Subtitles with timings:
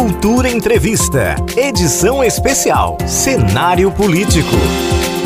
[0.00, 4.56] Cultura Entrevista, edição especial Cenário Político.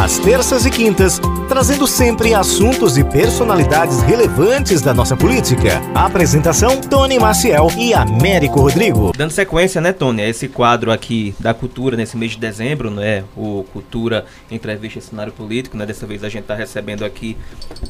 [0.00, 5.81] Às terças e quintas, trazendo sempre assuntos e personalidades relevantes da nossa política.
[5.95, 9.12] A apresentação: Tony Maciel e Américo Rodrigo.
[9.16, 13.22] Dando sequência, né, Tony, a esse quadro aqui da cultura nesse mês de dezembro, né?
[13.36, 15.86] O Cultura Entrevista Cenário Político, né?
[15.86, 17.36] Dessa vez a gente está recebendo aqui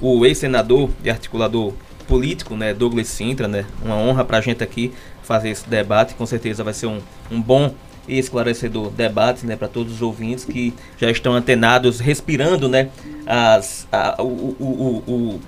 [0.02, 1.72] o ex-senador e articulador
[2.04, 3.64] político, né, Douglas Sintra, né?
[3.82, 4.92] Uma honra para a gente aqui
[5.24, 6.14] fazer esse debate.
[6.14, 7.00] Com certeza vai ser um,
[7.30, 7.74] um bom
[8.06, 12.90] e esclarecedor debate, né, para todos os ouvintes que já estão antenados, respirando, né,
[13.26, 15.40] as, a, o, o, o,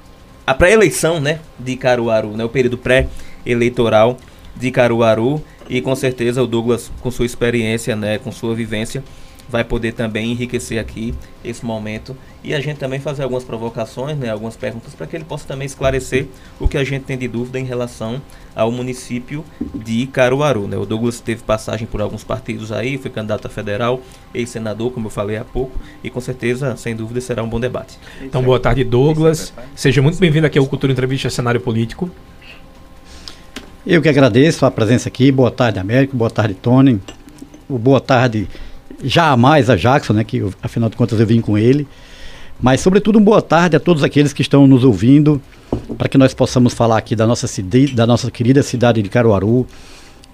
[0.46, 4.16] a pré-eleição, né, de Caruaru, né, o período pré-eleitoral
[4.54, 9.04] de Caruaru e com certeza o Douglas, com sua experiência, né, com sua vivência,
[9.48, 11.14] vai poder também enriquecer aqui
[11.44, 15.24] esse momento e a gente também fazer algumas provocações, né, algumas perguntas para que ele
[15.24, 16.26] possa também esclarecer
[16.58, 18.20] o que a gente tem de dúvida em relação
[18.54, 20.66] ao município de Caruaru.
[20.66, 20.76] Né?
[20.76, 24.00] O Douglas teve passagem por alguns partidos aí, foi candidato a federal,
[24.34, 27.98] ex-senador, como eu falei há pouco, e com certeza, sem dúvida, será um bom debate.
[28.22, 29.52] Então, boa tarde, Douglas.
[29.74, 32.10] Seja muito bem-vindo aqui ao Cultura Entrevista Cenário Político.
[33.86, 35.30] Eu que agradeço a presença aqui.
[35.30, 36.16] Boa tarde, Américo.
[36.16, 37.00] Boa tarde, Tony.
[37.68, 38.48] Boa tarde,
[39.02, 41.86] jamais a Jackson, né, que afinal de contas eu vim com ele.
[42.60, 45.40] Mas, sobretudo, uma boa tarde a todos aqueles que estão nos ouvindo,
[45.98, 47.46] para que nós possamos falar aqui da nossa,
[47.94, 49.66] da nossa querida cidade de Caruaru,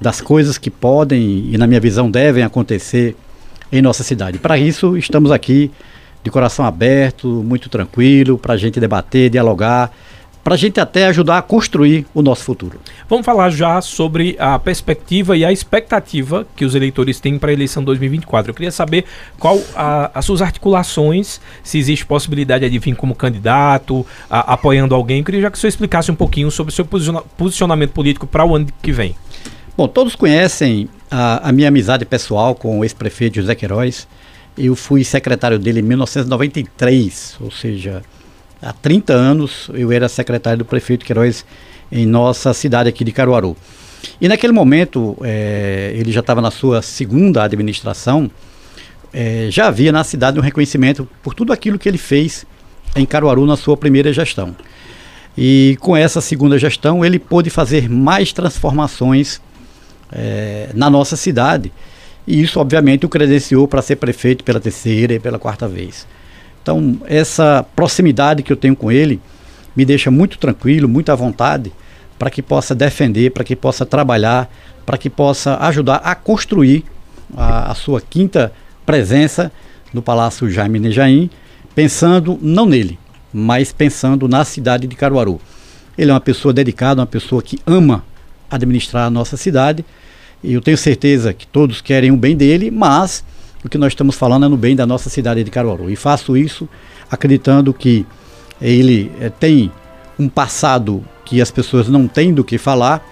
[0.00, 3.16] das coisas que podem e, na minha visão, devem acontecer
[3.72, 4.38] em nossa cidade.
[4.38, 5.70] Para isso, estamos aqui
[6.22, 9.90] de coração aberto, muito tranquilo, para a gente debater, dialogar
[10.42, 12.80] para a gente até ajudar a construir o nosso futuro.
[13.08, 17.52] Vamos falar já sobre a perspectiva e a expectativa que os eleitores têm para a
[17.52, 18.50] eleição 2024.
[18.50, 19.04] Eu queria saber
[19.38, 25.18] qual a, as suas articulações, se existe possibilidade de vir como candidato, a, apoiando alguém.
[25.18, 26.84] Eu queria já que o senhor explicasse um pouquinho sobre o seu
[27.36, 29.14] posicionamento político para o ano que vem.
[29.76, 34.06] Bom, todos conhecem a, a minha amizade pessoal com o ex-prefeito José Queiroz.
[34.56, 38.02] Eu fui secretário dele em 1993, ou seja,
[38.62, 41.44] há 30 anos eu era secretário do prefeito Queiroz
[41.90, 43.56] em nossa cidade aqui de Caruaru.
[44.20, 48.30] E naquele momento, é, ele já estava na sua segunda administração,
[49.12, 52.46] é, já havia na cidade um reconhecimento por tudo aquilo que ele fez
[52.96, 54.56] em Caruaru na sua primeira gestão.
[55.36, 59.40] E com essa segunda gestão, ele pôde fazer mais transformações
[60.10, 61.72] é, na nossa cidade.
[62.26, 66.06] E isso, obviamente, o credenciou para ser prefeito pela terceira e pela quarta vez.
[66.62, 69.20] Então, essa proximidade que eu tenho com ele
[69.74, 71.72] me deixa muito tranquilo, muito à vontade,
[72.18, 74.48] para que possa defender, para que possa trabalhar,
[74.86, 76.84] para que possa ajudar a construir
[77.36, 78.52] a, a, sua quinta
[78.86, 79.50] presença
[79.92, 81.28] no Palácio Jaime Nejaim,
[81.74, 82.98] pensando não nele,
[83.32, 85.40] mas pensando na cidade de Caruaru.
[85.98, 88.04] Ele é uma pessoa dedicada, uma pessoa que ama
[88.50, 89.84] administrar a nossa cidade,
[90.44, 93.24] e eu tenho certeza que todos querem o bem dele, mas
[93.64, 95.90] o que nós estamos falando é no bem da nossa cidade de Caruaru.
[95.90, 96.68] E faço isso
[97.10, 98.04] acreditando que
[98.60, 99.70] ele é, tem
[100.18, 103.06] um passado que as pessoas não têm do que falar,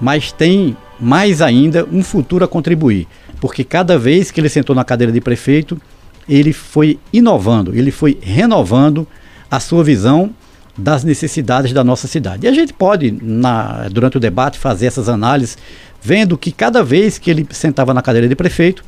[0.00, 3.06] mas tem mais ainda um futuro a contribuir.
[3.40, 5.80] Porque cada vez que ele sentou na cadeira de prefeito,
[6.28, 9.06] ele foi inovando, ele foi renovando
[9.50, 10.30] a sua visão
[10.76, 12.46] das necessidades da nossa cidade.
[12.46, 15.58] E a gente pode, na, durante o debate, fazer essas análises,
[16.00, 18.84] vendo que cada vez que ele sentava na cadeira de prefeito,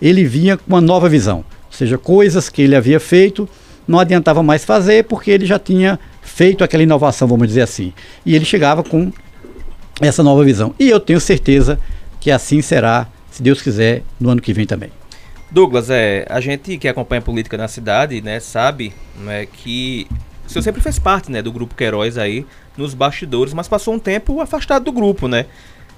[0.00, 1.38] ele vinha com uma nova visão.
[1.66, 3.48] Ou seja, coisas que ele havia feito
[3.86, 7.92] não adiantava mais fazer porque ele já tinha feito aquela inovação, vamos dizer assim.
[8.24, 9.12] E ele chegava com
[10.00, 10.74] essa nova visão.
[10.78, 11.78] E eu tenho certeza
[12.18, 14.90] que assim será, se Deus quiser, no ano que vem também.
[15.50, 20.06] Douglas, é, a gente que acompanha política na cidade, né, sabe né, que
[20.46, 22.46] o senhor sempre fez parte né, do grupo Queiroz aí
[22.76, 25.46] nos bastidores, mas passou um tempo afastado do grupo, né?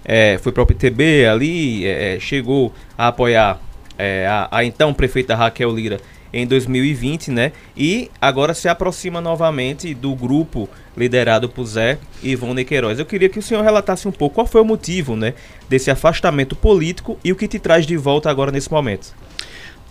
[0.05, 3.61] É, foi para o PTB ali, é, chegou a apoiar
[3.99, 6.01] é, a, a, então prefeita Raquel Lira
[6.33, 7.53] em 2020, né?
[7.77, 12.99] E agora se aproxima novamente do grupo liderado por Zé Ivone Queiroz.
[12.99, 15.35] Eu queria que o senhor relatasse um pouco qual foi o motivo, né,
[15.69, 19.15] desse afastamento político e o que te traz de volta agora nesse momento.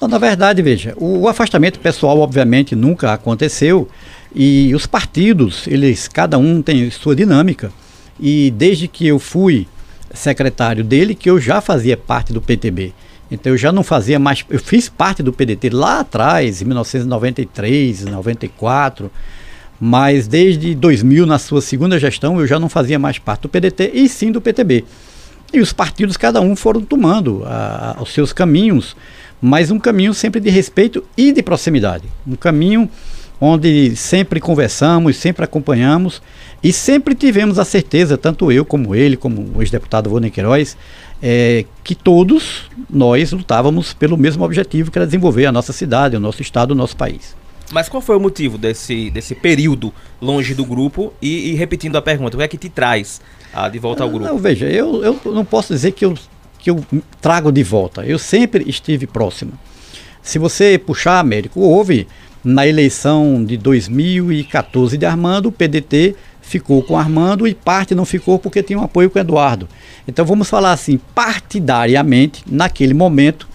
[0.02, 3.88] na verdade, veja, o, o afastamento pessoal obviamente nunca aconteceu
[4.34, 7.72] e os partidos, eles cada um tem sua dinâmica.
[8.20, 9.68] E desde que eu fui
[10.14, 12.94] secretário dele, que eu já fazia parte do PTB.
[13.32, 14.46] Então eu já não fazia mais.
[14.50, 19.10] Eu fiz parte do PDT lá atrás, em 1993, 94.
[19.80, 23.92] Mas desde 2000, na sua segunda gestão, eu já não fazia mais parte do PDT
[23.96, 24.84] e sim do PTB.
[25.52, 28.96] E os partidos, cada um, foram tomando a, a, os seus caminhos,
[29.42, 32.04] mas um caminho sempre de respeito e de proximidade.
[32.28, 32.88] Um caminho
[33.40, 36.22] onde sempre conversamos, sempre acompanhamos
[36.64, 40.78] e sempre tivemos a certeza, tanto eu como ele, como o ex-deputado Vônei Queiroz,
[41.22, 46.20] é, que todos nós lutávamos pelo mesmo objetivo, que era desenvolver a nossa cidade, o
[46.20, 47.36] nosso estado, o nosso país.
[47.72, 51.14] Mas qual foi o motivo desse, desse período longe do grupo?
[51.22, 53.22] E, e repetindo a pergunta, o que é que te traz
[53.54, 54.26] ah, de volta ao grupo?
[54.26, 56.14] Não, veja, eu, eu não posso dizer que eu,
[56.60, 56.84] que eu
[57.22, 58.06] trago de volta.
[58.06, 59.54] Eu sempre estive próximo.
[60.22, 62.08] Se você puxar, Américo, houve
[62.44, 66.16] na eleição de 2014 de Armando, o PDT
[66.52, 69.68] ficou com Armando e parte não ficou porque tinha um apoio com Eduardo.
[70.08, 73.48] Então vamos falar assim, partidariamente, naquele momento,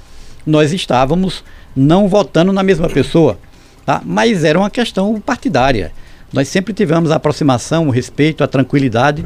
[0.47, 1.45] nós estávamos
[1.75, 3.39] não votando na mesma pessoa,
[3.85, 4.01] tá?
[4.05, 5.93] mas era uma questão partidária.
[6.33, 9.25] Nós sempre tivemos a aproximação, o respeito, a tranquilidade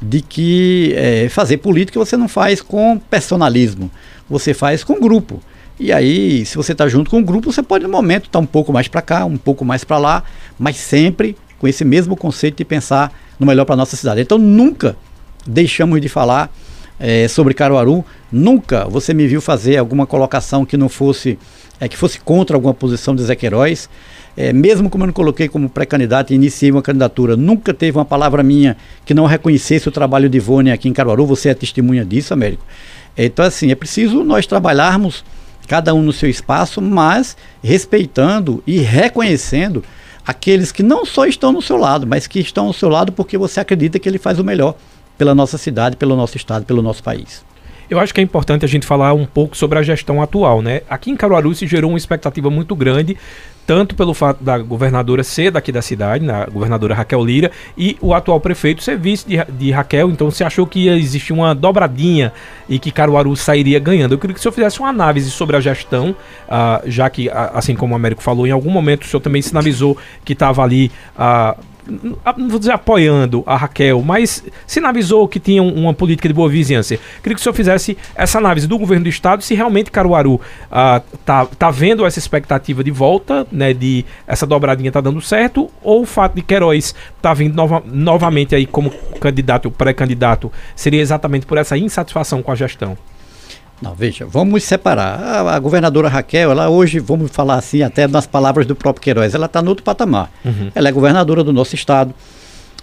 [0.00, 3.90] de que é, fazer política você não faz com personalismo,
[4.28, 5.42] você faz com grupo.
[5.80, 8.38] E aí, se você está junto com o grupo, você pode no momento estar tá
[8.38, 10.24] um pouco mais para cá, um pouco mais para lá,
[10.58, 14.20] mas sempre com esse mesmo conceito de pensar no melhor para nossa cidade.
[14.20, 14.96] Então nunca
[15.46, 16.50] deixamos de falar
[17.00, 21.38] é, sobre Caruaru, nunca você me viu fazer alguma colocação que não fosse
[21.80, 23.88] é, que fosse contra alguma posição de Zé Queiroz.
[24.36, 28.04] É, mesmo como eu não coloquei como pré-candidato e iniciei uma candidatura, nunca teve uma
[28.04, 32.04] palavra minha que não reconhecesse o trabalho de Ivone aqui em Caruaru, você é testemunha
[32.04, 32.64] disso, Américo.
[33.16, 35.24] Então, assim, é preciso nós trabalharmos
[35.66, 39.82] cada um no seu espaço, mas respeitando e reconhecendo
[40.28, 43.38] aqueles que não só estão no seu lado, mas que estão ao seu lado porque
[43.38, 44.74] você acredita que ele faz o melhor
[45.16, 47.42] pela nossa cidade, pelo nosso estado, pelo nosso país.
[47.88, 50.82] Eu acho que é importante a gente falar um pouco sobre a gestão atual, né?
[50.90, 53.16] Aqui em Caruaru se gerou uma expectativa muito grande,
[53.68, 57.98] tanto pelo fato da governadora ser daqui da cidade, né, a governadora Raquel Lira, e
[58.00, 61.54] o atual prefeito ser vice de, de Raquel, então se achou que ia existir uma
[61.54, 62.32] dobradinha
[62.66, 64.14] e que Caruaru sairia ganhando.
[64.14, 66.16] Eu queria que o senhor fizesse uma análise sobre a gestão,
[66.48, 69.42] uh, já que, uh, assim como o Américo falou, em algum momento o senhor também
[69.42, 70.90] sinalizou que estava ali.
[71.14, 71.67] Uh,
[72.36, 76.98] não vou dizer apoiando a Raquel, mas sinalizou que tinha uma política de boa vizinhança.
[77.22, 80.40] Queria que o senhor fizesse essa análise do governo do estado, se realmente Caruaru
[80.70, 85.70] ah, tá, tá vendo essa expectativa de volta, né, de essa dobradinha tá dando certo,
[85.82, 91.46] ou o fato de Queiroz tá vindo nova, novamente aí como candidato, pré-candidato, seria exatamente
[91.46, 92.96] por essa insatisfação com a gestão?
[93.80, 95.20] Não, veja, vamos separar.
[95.20, 99.34] A, a, governadora Raquel, ela hoje, vamos falar assim, até nas palavras do próprio Queiroz,
[99.34, 100.30] ela está no outro patamar.
[100.44, 100.70] Uhum.
[100.74, 102.12] Ela é governadora do nosso estado.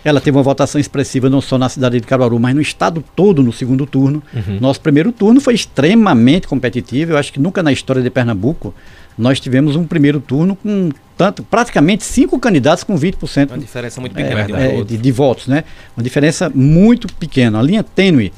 [0.03, 3.41] Ela teve uma votação expressiva não só na cidade de Caruaru, mas no estado todo
[3.41, 4.21] no segundo turno.
[4.33, 4.59] Uhum.
[4.61, 7.13] Nosso primeiro turno foi extremamente competitivo.
[7.13, 8.73] Eu acho que nunca na história de Pernambuco
[9.17, 13.49] nós tivemos um primeiro turno com tanto, praticamente cinco candidatos com 20%.
[13.49, 15.63] Uma diferença muito pequena é, de, um é, de, de, votos, né?
[15.95, 18.33] Uma diferença muito pequena, uma linha tênue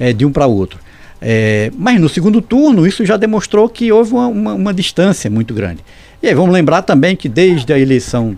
[0.00, 0.80] é, de um para o outro.
[1.20, 5.54] É, mas no segundo turno, isso já demonstrou que houve uma, uma, uma, distância muito
[5.54, 5.80] grande.
[6.22, 8.36] E aí vamos lembrar também que desde a eleição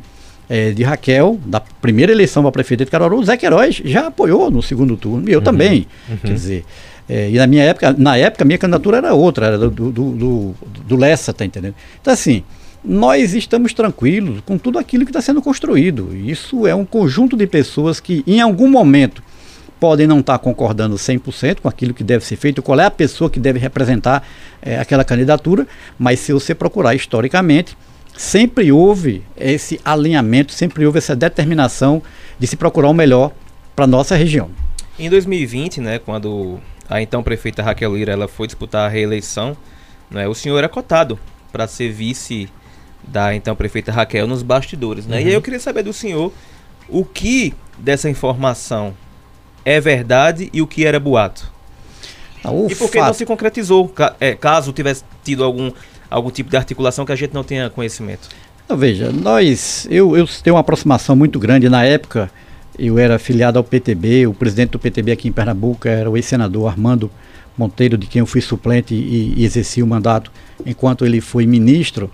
[0.49, 4.51] é, de Raquel, da primeira eleição para prefeito de Caruaru, o Zé Queiroz já apoiou
[4.51, 5.87] no segundo turno, e eu uhum, também.
[6.09, 6.17] Uhum.
[6.19, 6.65] Quer dizer,
[7.09, 10.55] é, e na minha época, na época, minha candidatura era outra, era do, do, do,
[10.87, 11.75] do Lessa, tá entendendo?
[12.01, 12.43] Então, assim,
[12.85, 16.17] nós estamos tranquilos com tudo aquilo que está sendo construído.
[16.17, 19.23] Isso é um conjunto de pessoas que, em algum momento,
[19.79, 23.29] podem não estar concordando 100% com aquilo que deve ser feito, qual é a pessoa
[23.29, 24.27] que deve representar
[24.63, 25.67] é, aquela candidatura,
[25.99, 27.77] mas se você procurar historicamente,
[28.17, 32.03] sempre houve esse alinhamento, sempre houve essa determinação
[32.39, 33.33] de se procurar o melhor
[33.75, 34.51] para nossa região.
[34.99, 36.59] Em 2020, né, quando
[36.89, 39.57] a então prefeita Raquel Lira ela foi disputar a reeleição,
[40.11, 41.19] né, o senhor era cotado
[41.53, 42.49] para ser vice
[43.07, 45.19] da então prefeita Raquel nos bastidores, né?
[45.19, 45.23] Uhum.
[45.23, 46.33] E aí eu queria saber do senhor
[46.89, 48.95] o que dessa informação
[49.67, 51.51] é verdade e o que era boato?
[52.45, 55.73] Ah, e por que não se concretizou, é, caso tivesse tido algum,
[56.09, 58.29] algum tipo de articulação que a gente não tenha conhecimento?
[58.65, 61.69] Então, veja, nós, eu, eu tenho uma aproximação muito grande.
[61.69, 62.31] Na época,
[62.79, 66.69] eu era afiliado ao PTB, o presidente do PTB aqui em Pernambuco era o ex-senador
[66.69, 67.11] Armando
[67.59, 70.31] Monteiro, de quem eu fui suplente e, e exerci o mandato
[70.65, 72.09] enquanto ele foi ministro.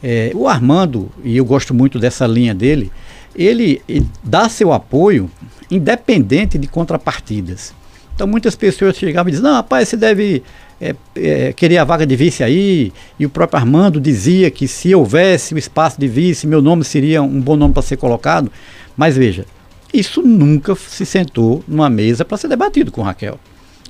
[0.00, 2.92] É, o Armando, e eu gosto muito dessa linha dele,
[3.34, 5.28] ele, ele dá seu apoio
[5.70, 7.74] independente de contrapartidas.
[8.14, 10.42] Então muitas pessoas chegavam e diziam, não, rapaz, você deve
[10.80, 12.92] é, é, querer a vaga de vice aí.
[13.18, 17.22] E o próprio Armando dizia que se houvesse o espaço de vice, meu nome seria
[17.22, 18.50] um bom nome para ser colocado.
[18.96, 19.44] Mas veja,
[19.92, 23.38] isso nunca se sentou numa mesa para ser debatido com Raquel.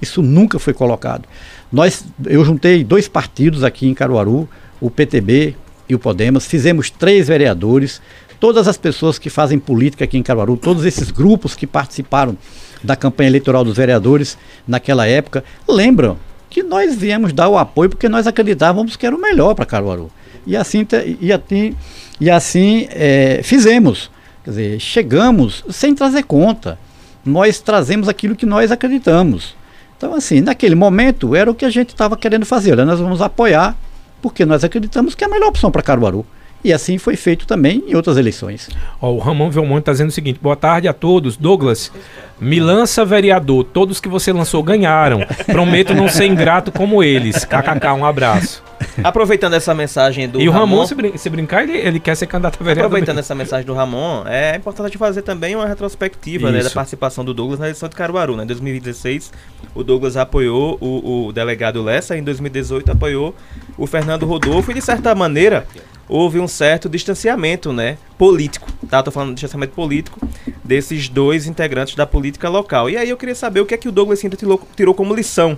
[0.01, 1.27] Isso nunca foi colocado.
[1.73, 4.49] Nós, eu juntei dois partidos aqui em Caruaru,
[4.81, 5.57] o PTB
[5.89, 8.03] e o Podemos, fizemos três vereadores,
[8.39, 12.37] todas as pessoas que fazem política aqui em Caruaru, todos esses grupos que participaram
[12.83, 18.09] da campanha eleitoral dos vereadores naquela época, lembram que nós viemos dar o apoio porque
[18.09, 20.11] nós acreditávamos que era o melhor para Caruaru.
[20.47, 20.87] E assim,
[21.21, 21.75] e assim,
[22.21, 24.11] e assim é, fizemos.
[24.45, 26.79] Quer dizer, chegamos sem trazer conta.
[27.25, 29.57] Nós trazemos aquilo que nós acreditamos.
[29.97, 32.73] Então, assim, naquele momento era o que a gente estava querendo fazer.
[32.73, 33.77] Olha, nós vamos apoiar,
[34.23, 36.25] porque nós acreditamos que é a melhor opção para Caruaru.
[36.67, 38.69] E assim foi feito também em outras eleições.
[39.01, 41.37] O Ramon Velmonte está dizendo o seguinte: boa tarde a todos.
[41.37, 41.93] Douglas,
[42.41, 43.65] me lança vereador.
[43.65, 45.21] Todos que você lançou ganharam.
[45.47, 47.45] Prometo não ser ingrato como eles.
[47.45, 48.63] KKK, um abraço.
[49.03, 52.15] Aproveitando essa mensagem do e o Ramon, Ramon se, brin- se brincar, ele, ele quer
[52.15, 52.87] ser candidato a vereador.
[52.87, 53.21] Aproveitando mesmo.
[53.21, 57.59] essa mensagem do Ramon, é importante fazer também uma retrospectiva né, da participação do Douglas
[57.59, 58.37] na eleição de Caruaru.
[58.37, 58.45] Né?
[58.45, 59.33] Em 2016,
[59.75, 63.35] o Douglas apoiou o, o delegado Lessa, em 2018 apoiou
[63.79, 65.67] o Fernando Rodolfo e, de certa maneira,
[66.09, 68.71] houve um certo distanciamento né, político.
[68.89, 69.03] Tá?
[69.03, 70.19] Tô falando de distanciamento político
[70.67, 72.91] desses dois integrantes da política local.
[72.91, 75.15] E aí eu queria saber o que é que o Douglas Sintra tirou, tirou como
[75.15, 75.57] lição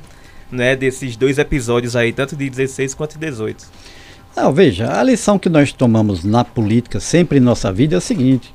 [0.50, 3.66] né, desses dois episódios aí, tanto de 16 quanto de 18.
[4.36, 8.00] Não, veja, a lição que nós tomamos na política, sempre em nossa vida, é o
[8.00, 8.52] seguinte: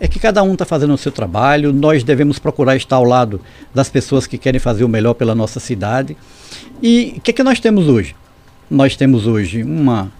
[0.00, 3.40] é que cada um está fazendo o seu trabalho, nós devemos procurar estar ao lado
[3.74, 6.16] das pessoas que querem fazer o melhor pela nossa cidade.
[6.82, 8.14] E o que, é que nós temos hoje?
[8.70, 10.10] Nós temos hoje uma,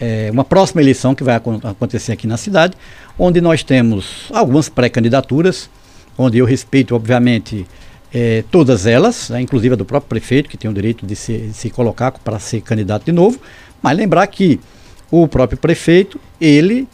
[0.00, 2.74] eh, uma próxima eleição que vai acon- acontecer aqui na cidade,
[3.18, 5.70] onde nós temos algumas pré-candidaturas,
[6.18, 7.66] onde eu respeito, obviamente,
[8.12, 11.36] eh, todas elas, né, inclusive a do próprio prefeito, que tem o direito de se,
[11.38, 13.38] de se colocar para ser candidato de novo,
[13.82, 14.60] mas lembrar que
[15.10, 16.88] o próprio prefeito, ele,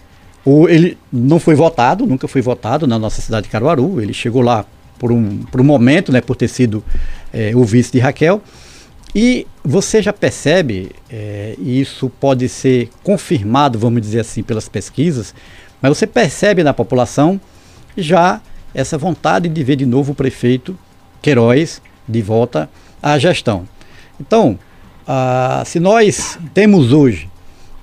[0.44, 4.42] o, ele não foi votado, nunca foi votado na nossa cidade de Caruaru, ele chegou
[4.42, 4.64] lá
[4.98, 6.84] por um, por um momento, né, por ter sido
[7.32, 8.40] eh, o vice de Raquel,
[9.14, 15.34] e você já percebe, eh, e isso pode ser confirmado, vamos dizer assim, pelas pesquisas,
[15.80, 17.40] mas você percebe na população
[17.96, 18.40] já
[18.74, 20.76] essa vontade de ver de novo o prefeito
[21.20, 22.70] Queiroz de volta
[23.02, 23.68] à gestão.
[24.18, 24.58] Então,
[25.06, 27.28] ah, se nós temos hoje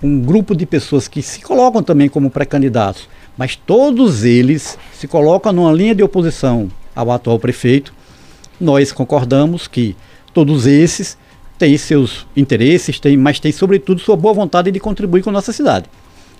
[0.01, 3.07] um grupo de pessoas que se colocam também como pré-candidatos,
[3.37, 7.93] mas todos eles se colocam numa linha de oposição ao atual prefeito,
[8.59, 9.95] nós concordamos que
[10.33, 11.17] todos esses
[11.59, 15.51] têm seus interesses, têm, mas têm sobretudo sua boa vontade de contribuir com a nossa
[15.53, 15.85] cidade.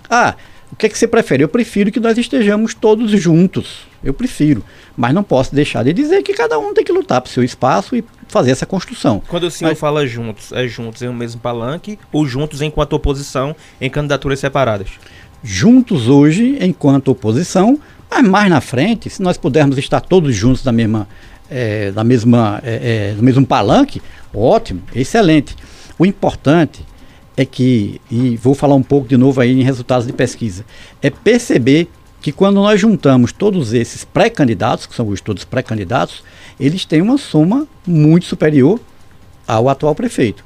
[0.09, 0.33] Ah,
[0.71, 1.43] o que é que você prefere?
[1.43, 3.81] Eu prefiro que nós estejamos todos juntos.
[4.03, 4.63] Eu prefiro.
[4.95, 7.43] Mas não posso deixar de dizer que cada um tem que lutar para o seu
[7.43, 9.21] espaço e fazer essa construção.
[9.27, 12.93] Quando o senhor Mas- fala juntos, é juntos em um mesmo palanque ou juntos enquanto
[12.93, 14.88] oposição em candidaturas separadas?
[15.43, 20.71] Juntos hoje, enquanto oposição, mas mais na frente, se nós pudermos estar todos juntos na
[20.71, 21.07] mesma,
[21.50, 24.01] eh, na mesma, eh, eh, no mesmo palanque,
[24.34, 25.56] ótimo, excelente.
[25.98, 26.86] O importante
[27.36, 30.65] é que, e vou falar um pouco de novo aí em resultados de pesquisa,
[31.01, 31.89] é perceber
[32.22, 36.24] que quando nós juntamos todos esses pré-candidatos, que são hoje todos pré-candidatos,
[36.60, 38.79] eles têm uma soma muito superior
[39.48, 40.44] ao atual prefeito.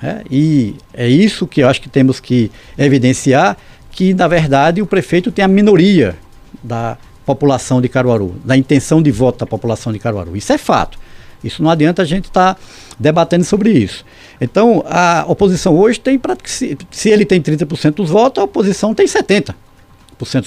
[0.00, 0.22] né?
[0.30, 3.56] E é isso que eu acho que temos que evidenciar,
[3.90, 6.16] que na verdade o prefeito tem a minoria
[6.62, 10.36] da população de Caruaru, da intenção de voto da população de Caruaru.
[10.36, 10.98] Isso é fato.
[11.42, 12.58] Isso não adianta a gente estar
[12.98, 14.04] debatendo sobre isso.
[14.40, 19.06] Então, a oposição hoje tem, se, se ele tem 30% dos votos, a oposição tem
[19.06, 19.54] 70%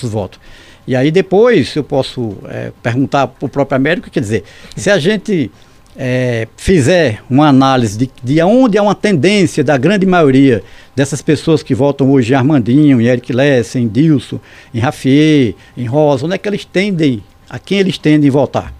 [0.01, 0.39] dos votos.
[0.87, 4.43] E aí depois eu posso eh, perguntar para o próprio Américo, quer dizer,
[4.75, 5.51] se a gente
[5.97, 10.63] eh, fizer uma análise de, de onde há uma tendência da grande maioria
[10.95, 14.39] dessas pessoas que votam hoje em Armandinho, em Eric Lessa, em Dilson,
[14.73, 18.73] em Rafier, em Rosa, onde é que eles tendem, a quem eles tendem a votar?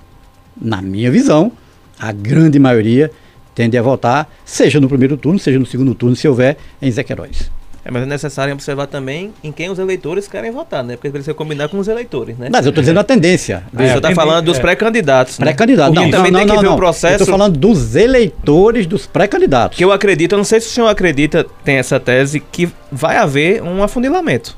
[0.60, 1.52] Na minha visão,
[2.00, 3.12] a grande maioria
[3.54, 7.55] tende a votar, seja no primeiro turno, seja no segundo turno, se houver, em Queiroz.
[7.88, 10.96] É, mas é necessário observar também em quem os eleitores querem votar, né?
[10.96, 12.50] Porque precisa combinar com os eleitores, né?
[12.52, 13.64] Mas eu estou dizendo a tendência.
[13.72, 14.62] o senhor está É, falando dos é.
[14.62, 15.38] pré-candidatos.
[15.38, 15.46] né?
[15.46, 15.94] Pré-candidato.
[15.94, 16.74] Porque Não, também não, tem não, que ver não.
[16.74, 17.22] o processo.
[17.24, 19.78] Estou falando dos eleitores dos pré-candidatos.
[19.78, 23.18] Que eu acredito, eu não sei se o senhor acredita, tem essa tese, que vai
[23.18, 24.58] haver um afunilamento.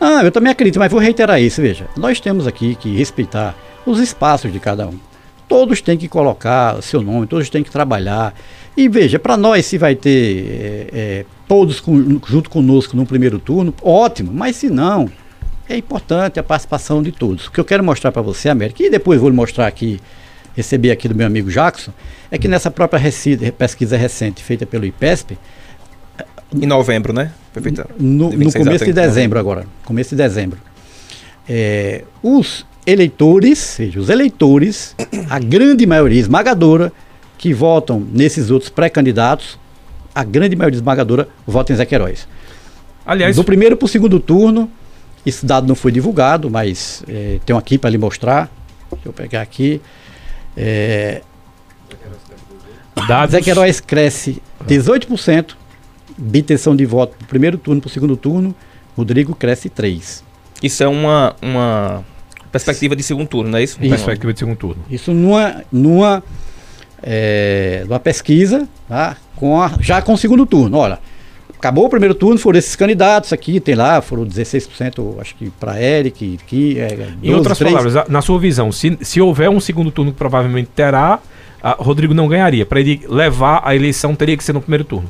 [0.00, 1.62] Ah, eu também acredito, mas vou reiterar isso.
[1.62, 3.54] Veja, nós temos aqui que respeitar
[3.86, 4.98] os espaços de cada um.
[5.46, 8.34] Todos têm que colocar seu nome, todos têm que trabalhar.
[8.76, 13.38] E veja, para nós, se vai ter é, é, todos com- junto conosco no primeiro
[13.38, 15.08] turno, ótimo, mas se não,
[15.68, 17.46] é importante a participação de todos.
[17.46, 20.00] O que eu quero mostrar para você, América, e depois vou lhe mostrar aqui,
[20.56, 21.92] receber aqui do meu amigo Jackson,
[22.30, 23.00] é que nessa própria
[23.56, 25.38] pesquisa recente feita pelo IPESP,
[26.52, 27.30] Em novembro, né?
[27.52, 27.84] Perfeito.
[27.98, 30.58] no, no 26 a começo de 30, dezembro agora, começo de dezembro.
[31.48, 34.94] É, os eleitores, seja, os eleitores,
[35.30, 36.92] a grande maioria esmagadora
[37.44, 39.58] que votam nesses outros pré-candidatos,
[40.14, 42.26] a grande maioria esmagadora vota em Zé Queiroz.
[43.04, 44.70] Aliás, Do primeiro para o segundo turno,
[45.26, 48.50] esse dado não foi divulgado, mas é, tem aqui para lhe mostrar.
[48.90, 49.78] Deixa eu pegar aqui.
[50.56, 51.20] É,
[53.06, 55.54] dados, Zé Queiroz cresce 18%
[56.16, 58.54] de intenção de voto do primeiro turno para o segundo turno,
[58.96, 60.22] Rodrigo cresce 3%.
[60.62, 62.02] Isso é uma, uma
[62.50, 63.76] perspectiva de segundo turno, não é isso?
[63.82, 63.90] Isso.
[63.90, 64.82] perspectiva de segundo turno.
[64.88, 66.24] Isso numa, numa
[67.04, 69.16] é, uma pesquisa, tá?
[69.36, 70.78] com a, já com o segundo turno.
[70.78, 70.98] Olha,
[71.58, 75.80] acabou o primeiro turno, foram esses candidatos aqui, tem lá, foram 16%, acho que para
[75.80, 77.72] Eric, que é, 12, Em outras 3.
[77.72, 81.18] palavras, na sua visão, se, se houver um segundo turno que provavelmente terá,
[81.78, 82.66] Rodrigo não ganharia.
[82.66, 85.08] Para ele levar a eleição, teria que ser no primeiro turno.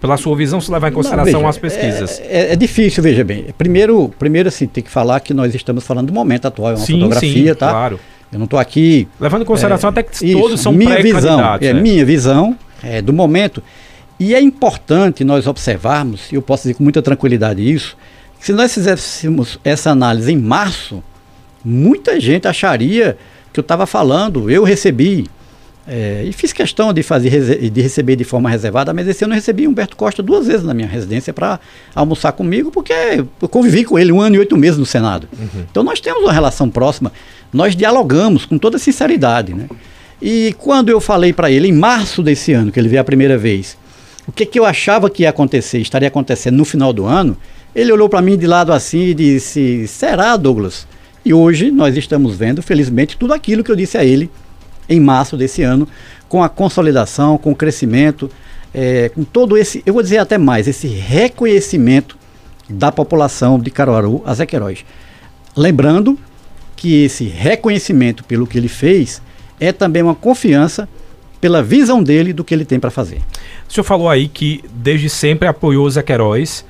[0.00, 2.20] Pela sua visão, se levar em consideração Não, veja, as pesquisas.
[2.20, 3.46] É, é- é difícil, veja bem.
[3.56, 6.78] Primeiro, primeiro assim, tem que falar que nós estamos falando do momento atual, é uma
[6.84, 7.70] sim, fotografia, sim, tá?
[7.70, 8.00] claro.
[8.32, 11.72] Eu não estou aqui Levando em consideração até que Isso, todos são minha visão, é,
[11.72, 11.80] né?
[11.80, 13.62] minha visão é, do momento.
[14.18, 17.96] E é importante nós observarmos, e eu posso dizer com muita tranquilidade isso,
[18.38, 21.02] que se nós fizéssemos essa análise em março,
[21.64, 23.16] muita gente acharia
[23.52, 25.28] que eu estava falando, eu recebi,
[25.86, 29.36] é, e fiz questão de fazer de receber de forma reservada, mas esse ano eu
[29.36, 31.58] recebi Humberto Costa duas vezes na minha residência para
[31.94, 32.92] almoçar comigo, porque
[33.40, 35.28] eu convivi com ele um ano e oito meses no Senado.
[35.70, 37.12] Então nós temos uma relação próxima,
[37.52, 39.66] nós dialogamos com toda sinceridade, né?
[40.20, 43.36] E quando eu falei para ele, em março desse ano, que ele veio a primeira
[43.36, 43.76] vez,
[44.26, 47.36] o que, que eu achava que ia acontecer, estaria acontecendo no final do ano,
[47.74, 50.86] ele olhou para mim de lado assim e disse: Será, Douglas?
[51.24, 54.30] E hoje nós estamos vendo, felizmente, tudo aquilo que eu disse a ele
[54.88, 55.88] em março desse ano,
[56.28, 58.30] com a consolidação, com o crescimento,
[58.74, 62.16] eh, com todo esse, eu vou dizer até mais, esse reconhecimento
[62.68, 64.84] da população de Caruaru a Queiroz.
[65.56, 66.18] Lembrando
[66.82, 69.22] que esse reconhecimento pelo que ele fez
[69.60, 70.88] é também uma confiança
[71.40, 73.18] pela visão dele do que ele tem para fazer.
[73.68, 76.64] O senhor falou aí que desde sempre apoiou Zé Queiroz,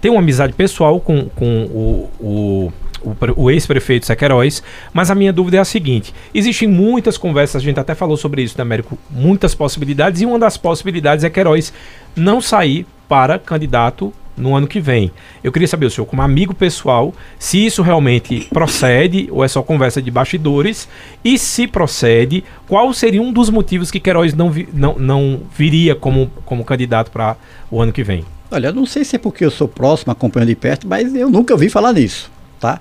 [0.00, 4.62] tem uma amizade pessoal com, com o, o, o, o ex-prefeito Queiroz,
[4.94, 8.42] mas a minha dúvida é a seguinte: existem muitas conversas, a gente até falou sobre
[8.42, 11.70] isso na América, muitas possibilidades, e uma das possibilidades é Queiroz
[12.16, 14.10] não sair para candidato
[14.40, 15.10] no ano que vem.
[15.44, 19.62] Eu queria saber, o senhor, como amigo pessoal, se isso realmente procede ou é só
[19.62, 20.88] conversa de bastidores,
[21.24, 25.94] e se procede, qual seria um dos motivos que Queiroz não, vi- não, não viria
[25.94, 27.36] como, como candidato para
[27.70, 28.24] o ano que vem?
[28.50, 31.30] Olha, eu não sei se é porque eu sou próximo, acompanho de perto, mas eu
[31.30, 32.80] nunca ouvi falar nisso, tá?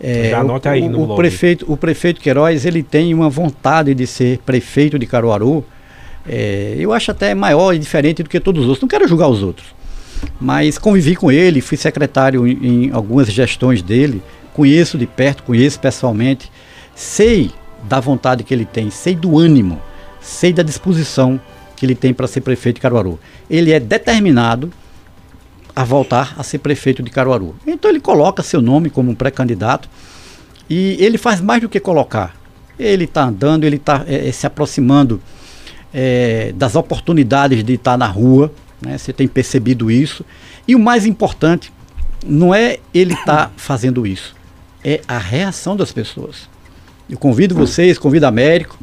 [0.00, 1.16] É, Já o- anote aí o, no o blog.
[1.16, 5.64] prefeito, o prefeito Queiroz, ele tem uma vontade de ser prefeito de Caruaru.
[6.28, 8.82] é, eu acho até maior e diferente do que todos os outros.
[8.82, 9.66] Não quero julgar os outros,
[10.40, 14.22] mas convivi com ele, fui secretário em, em algumas gestões dele,
[14.54, 16.50] conheço de perto, conheço pessoalmente,
[16.94, 17.50] sei
[17.84, 19.80] da vontade que ele tem, sei do ânimo,
[20.20, 21.40] sei da disposição
[21.76, 23.18] que ele tem para ser prefeito de Caruaru.
[23.48, 24.70] Ele é determinado
[25.74, 27.54] a voltar a ser prefeito de Caruaru.
[27.66, 29.88] Então ele coloca seu nome como um pré-candidato
[30.68, 32.36] e ele faz mais do que colocar.
[32.78, 35.20] Ele está andando, ele está se aproximando
[35.92, 38.52] eh, das oportunidades de estar na rua.
[38.80, 38.96] Né?
[38.96, 40.24] Você tem percebido isso.
[40.66, 41.72] E o mais importante
[42.24, 44.34] não é ele estar fazendo isso,
[44.84, 46.48] é a reação das pessoas.
[47.08, 48.78] Eu convido vocês, convido Américo,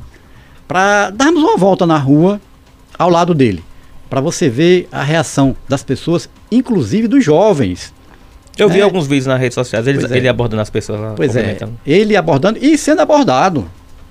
[0.67, 2.41] para darmos uma volta na rua
[2.97, 3.63] ao lado dele,
[4.09, 7.93] para você ver a reação das pessoas, inclusive dos jovens.
[8.57, 8.81] Eu vi É.
[8.81, 10.17] alguns vídeos nas redes sociais, ele, é.
[10.17, 11.13] ele abordando as pessoas lá.
[11.15, 13.69] Pois é, ele abordando e sendo abordado,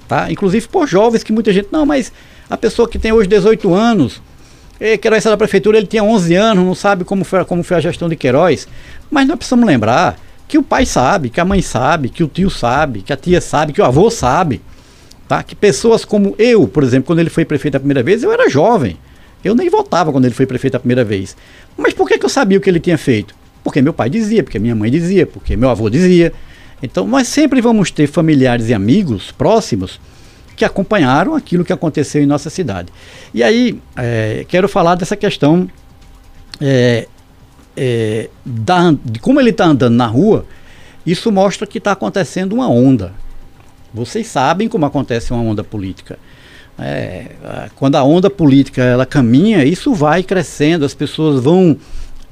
[0.09, 0.31] tá?
[0.31, 2.13] Inclusive por jovens que muita gente, não, mas
[2.49, 4.23] a pessoa que tem hoje 18 anos,
[4.79, 7.81] Queiroz saiu da prefeitura, ele tinha 11 anos, não sabe como foi, como foi a
[7.81, 8.69] gestão de Queiroz.
[9.11, 12.51] Mas nós precisamos lembrar que o pai sabe, que a mãe sabe, que o tio
[12.51, 14.61] sabe, que a tia sabe, que o avô sabe,
[15.27, 15.43] tá?
[15.43, 18.49] Que pessoas como eu, por exemplo, quando ele foi prefeito a primeira vez, eu era
[18.49, 18.97] jovem.
[19.43, 21.37] Eu nem votava quando ele foi prefeito a primeira vez.
[21.77, 23.35] Mas por que, que eu sabia o que ele tinha feito?
[23.65, 26.33] Porque meu pai dizia, porque minha mãe dizia, porque meu avô dizia.
[26.83, 30.01] Então nós sempre vamos ter familiares e amigos próximos
[30.57, 32.89] que acompanharam aquilo que aconteceu em nossa cidade.
[33.33, 35.71] E aí, eh, quero falar dessa questão
[36.61, 37.07] eh,
[37.77, 40.47] eh, da, de como ele está andando na rua.
[41.05, 43.13] Isso mostra que está acontecendo uma onda.
[43.93, 46.19] Vocês sabem como acontece uma onda política.
[46.79, 47.31] É,
[47.75, 51.79] quando a onda política ela caminha, isso vai crescendo, as pessoas vão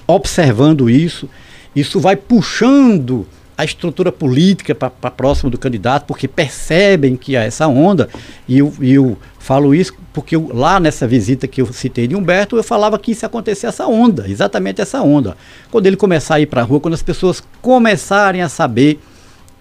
[0.07, 1.31] observando isso,
[1.75, 7.69] isso vai puxando a estrutura política para próximo do candidato, porque percebem que há essa
[7.69, 8.09] onda,
[8.49, 12.57] e eu, eu falo isso porque eu- lá nessa visita que eu citei de Humberto,
[12.57, 15.37] eu falava que ia acontecer essa onda, exatamente essa onda.
[15.71, 18.99] Quando ele começar a ir para a rua, quando as pessoas começarem a saber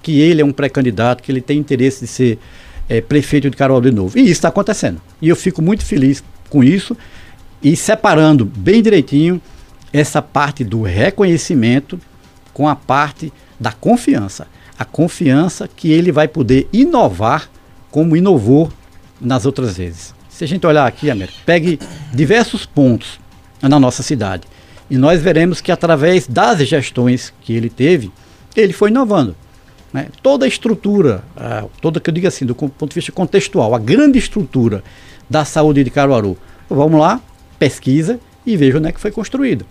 [0.01, 2.39] que ele é um pré-candidato, que ele tem interesse de ser
[2.89, 4.17] eh, prefeito de Caruaru de novo.
[4.17, 4.99] E isso está acontecendo.
[5.21, 6.97] E eu fico muito feliz com isso
[7.61, 9.41] e separando bem direitinho
[9.93, 11.99] essa parte do reconhecimento
[12.53, 13.31] com a parte
[13.63, 14.45] da confiança.
[14.77, 17.49] A confiança que ele vai poder inovar
[17.89, 18.69] como inovou
[19.21, 20.13] nas outras vezes.
[20.27, 21.79] Se a gente olhar aqui, Américo, pegue
[22.13, 23.19] diversos pontos
[23.61, 24.43] na nossa cidade
[24.89, 28.11] e nós veremos que através das gestões que ele teve,
[28.55, 29.35] ele foi inovando.
[29.93, 30.07] né?
[30.21, 31.23] Toda a estrutura,
[31.79, 34.83] toda que eu digo assim, do ponto de vista contextual, a grande estrutura
[35.29, 36.35] da saúde de Caruaru.
[36.69, 37.21] Vamos lá,
[37.57, 39.65] pesquisa e veja onde é que foi construído.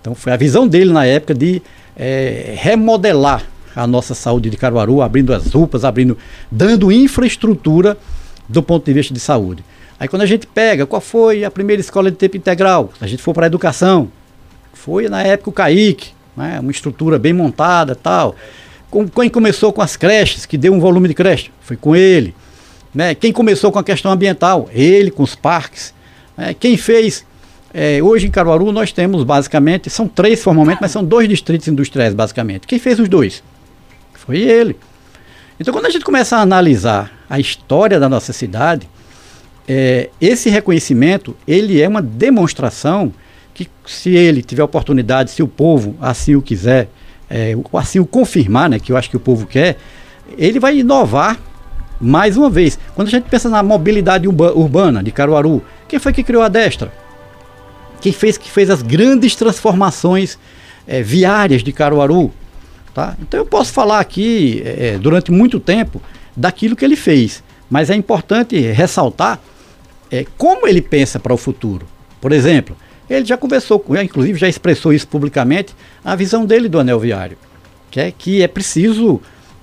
[0.00, 1.62] Então foi a visão dele na época de
[1.98, 6.16] é, remodelar a nossa saúde de Caruaru, abrindo as UPAs, abrindo,
[6.50, 7.96] dando infraestrutura
[8.48, 9.64] do ponto de vista de saúde.
[10.00, 12.90] Aí quando a gente pega, qual foi a primeira escola de tempo integral?
[13.00, 14.10] A gente for para a educação.
[14.72, 18.36] Foi na época o CAIC, né, uma estrutura bem montada tal.
[18.90, 22.34] Com, quem começou com as creches, que deu um volume de creche, foi com ele.
[22.94, 23.14] Né?
[23.14, 24.68] Quem começou com a questão ambiental?
[24.72, 25.92] Ele, com os parques.
[26.36, 26.54] Né?
[26.54, 27.26] Quem fez
[27.72, 32.14] é, hoje em Caruaru nós temos basicamente, são três formalmente, mas são dois distritos industriais
[32.14, 32.66] basicamente.
[32.66, 33.42] Quem fez os dois?
[34.14, 34.76] Foi ele.
[35.60, 38.88] Então quando a gente começa a analisar a história da nossa cidade,
[39.66, 43.12] é, esse reconhecimento ele é uma demonstração
[43.52, 46.88] que se ele tiver oportunidade, se o povo assim o quiser,
[47.28, 49.76] é, assim o confirmar, né, que eu acho que o povo quer,
[50.38, 51.38] ele vai inovar
[52.00, 52.78] mais uma vez.
[52.94, 56.92] Quando a gente pensa na mobilidade urbana de Caruaru, quem foi que criou a Destra?
[58.00, 60.38] Quem fez que fez as grandes transformações
[60.86, 62.32] é, viárias de Caruaru?
[62.94, 63.16] Tá?
[63.20, 66.00] Então eu posso falar aqui é, durante muito tempo
[66.36, 69.40] daquilo que ele fez, mas é importante ressaltar
[70.10, 71.86] é, como ele pensa para o futuro.
[72.20, 72.76] Por exemplo,
[73.08, 77.38] ele já conversou, inclusive já expressou isso publicamente, a visão dele do anel viário,
[77.90, 79.20] que é que é preciso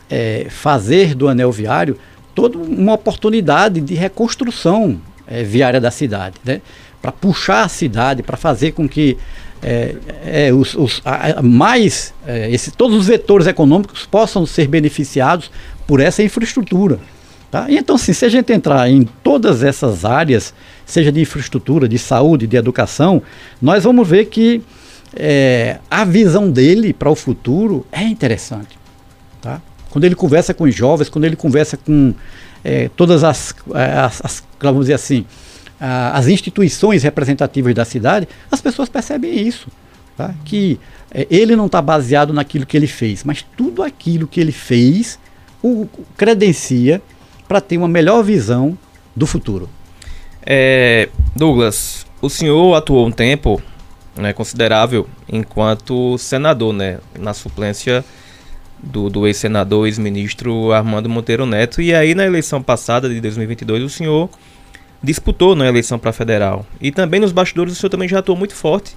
[0.09, 1.97] é, fazer do anel viário
[2.33, 6.61] toda uma oportunidade de reconstrução é, viária da cidade, né?
[7.05, 9.15] Para puxar a cidade, para fazer com que
[9.61, 15.51] é, é, os, os a, mais é, esse, todos os vetores econômicos possam ser beneficiados
[15.85, 16.99] por essa infraestrutura.
[17.51, 17.67] Tá?
[17.69, 20.51] Então, assim, se a gente entrar em todas essas áreas,
[20.83, 23.21] seja de infraestrutura, de saúde, de educação,
[23.61, 24.63] nós vamos ver que
[25.15, 28.79] é, a visão dele para o futuro é interessante.
[29.39, 29.61] Tá?
[29.91, 32.15] Quando ele conversa com os jovens, quando ele conversa com
[32.95, 35.23] todas as, as, as, vamos dizer assim,
[35.79, 39.67] as instituições representativas da cidade, as pessoas percebem isso.
[40.15, 40.33] Tá?
[40.45, 40.79] Que
[41.11, 45.19] é, ele não está baseado naquilo que ele fez, mas tudo aquilo que ele fez
[45.61, 47.01] o credencia
[47.47, 48.77] para ter uma melhor visão
[49.15, 49.69] do futuro.
[50.45, 53.61] É, Douglas, o senhor atuou um tempo
[54.15, 58.05] né, considerável enquanto senador, né, na suplência
[58.81, 61.81] do, do ex-senador, ex-ministro Armando Monteiro Neto.
[61.81, 64.29] E aí, na eleição passada de 2022, o senhor
[65.01, 66.65] disputou na eleição para federal.
[66.81, 68.95] E também nos bastidores o senhor também já atuou muito forte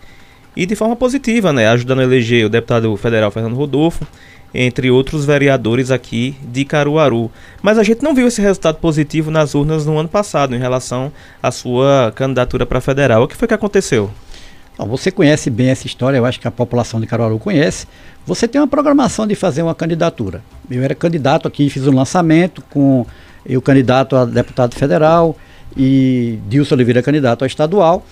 [0.56, 4.06] e de forma positiva, né, ajudando a eleger o deputado federal Fernando Rodolfo
[4.52, 7.30] entre outros vereadores aqui de Caruaru.
[7.62, 11.12] Mas a gente não viu esse resultado positivo nas urnas no ano passado em relação
[11.42, 13.22] à sua candidatura para federal.
[13.22, 14.10] O que foi que aconteceu?
[14.86, 17.84] você conhece bem essa história, eu acho que a população de Caruaru conhece.
[18.24, 20.40] Você tem uma programação de fazer uma candidatura.
[20.70, 23.04] Eu era candidato aqui, fiz um lançamento com
[23.44, 25.36] eu candidato a deputado federal
[25.76, 28.04] e Dilson Oliveira candidato a estadual.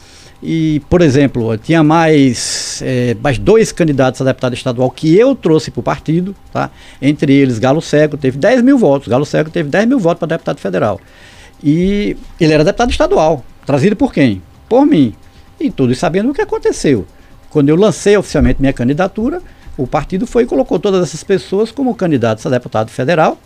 [0.43, 5.71] E, por exemplo, tinha mais, é, mais dois candidatos a deputado estadual que eu trouxe
[5.71, 6.71] para o partido, tá?
[7.01, 9.09] entre eles Galo Cego, teve 10 mil votos.
[9.09, 11.01] Galo Cego teve 10 mil votos para deputado federal.
[11.63, 14.43] E ele era deputado estadual, trazido por quem?
[14.69, 15.15] Por mim.
[15.59, 17.07] E todos sabendo o que aconteceu.
[17.49, 19.41] Quando eu lancei oficialmente minha candidatura,
[19.77, 23.39] o partido foi e colocou todas essas pessoas como candidatos a deputado federal,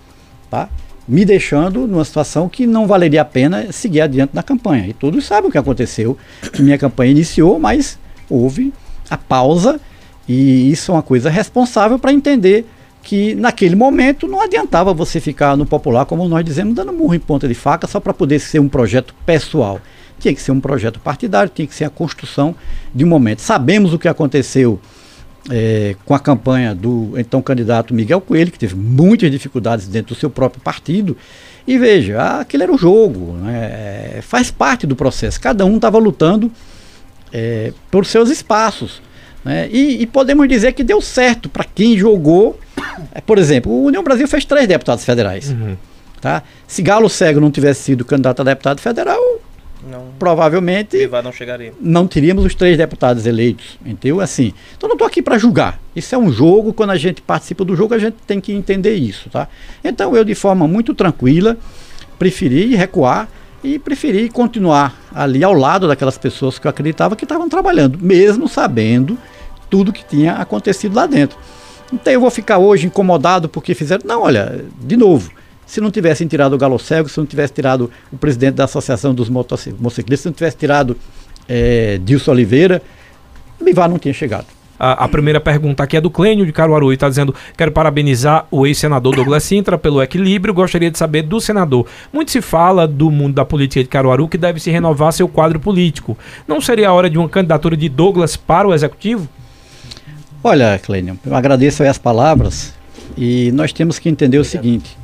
[0.50, 0.68] tá?
[1.10, 4.86] Me deixando numa situação que não valeria a pena seguir adiante na campanha.
[4.86, 6.16] E todos sabem o que aconteceu,
[6.52, 8.72] que minha campanha iniciou, mas houve
[9.10, 9.80] a pausa
[10.28, 12.64] e isso é uma coisa responsável para entender
[13.02, 17.18] que naquele momento não adiantava você ficar no popular, como nós dizemos, dando murro em
[17.18, 19.80] ponta de faca só para poder ser um projeto pessoal.
[20.20, 22.54] Tinha que ser um projeto partidário, tinha que ser a construção
[22.94, 23.40] de um momento.
[23.40, 24.78] Sabemos o que aconteceu
[25.48, 30.18] é, com a campanha do então candidato Miguel Coelho, que teve muitas dificuldades dentro do
[30.18, 31.16] seu próprio partido.
[31.66, 34.16] E veja, aquele era o jogo, né?
[34.16, 35.40] É, faz parte do processo.
[35.40, 36.50] Cada um estava lutando
[37.32, 39.00] é, por seus espaços.
[39.44, 39.68] Né?
[39.70, 42.58] E, e, podemos dizer que deu certo para quem jogou.
[43.14, 45.50] É, por exemplo, o União Brasil fez três deputados federais.
[45.50, 45.76] Uhum.
[46.20, 46.42] Tá?
[46.66, 49.19] Se Galo Cego não tivesse sido candidato a deputado federal,
[50.20, 51.08] provavelmente
[51.80, 53.78] não, não teríamos os três deputados eleitos.
[53.84, 54.20] Entendeu?
[54.20, 54.52] Assim.
[54.76, 55.80] Então não estou aqui para julgar.
[55.96, 58.94] Isso é um jogo, quando a gente participa do jogo, a gente tem que entender
[58.94, 59.30] isso.
[59.30, 59.48] Tá?
[59.82, 61.56] Então eu, de forma muito tranquila,
[62.18, 63.28] preferi recuar
[63.64, 68.46] e preferi continuar ali ao lado daquelas pessoas que eu acreditava que estavam trabalhando, mesmo
[68.46, 69.18] sabendo
[69.70, 71.38] tudo que tinha acontecido lá dentro.
[71.92, 74.02] Então eu vou ficar hoje incomodado porque fizeram.
[74.04, 75.30] Não, olha, de novo,
[75.70, 79.14] se não tivessem tirado o Galo Cego, se não tivesse tirado o presidente da Associação
[79.14, 80.96] dos Motociclistas, se não tivesse tirado
[81.48, 82.82] é, Dilson Oliveira,
[83.60, 84.46] o Bivar não tinha chegado.
[84.76, 88.48] A, a primeira pergunta aqui é do Clênio de Caruaru e está dizendo: quero parabenizar
[88.50, 90.52] o ex-senador Douglas Sintra pelo equilíbrio.
[90.52, 91.86] Gostaria de saber do senador.
[92.12, 95.60] Muito se fala do mundo da política de Caruaru que deve se renovar seu quadro
[95.60, 96.18] político.
[96.48, 99.28] Não seria a hora de uma candidatura de Douglas para o executivo?
[100.42, 102.74] Olha, Clênio, eu agradeço as palavras
[103.16, 104.98] e nós temos que entender o seguinte.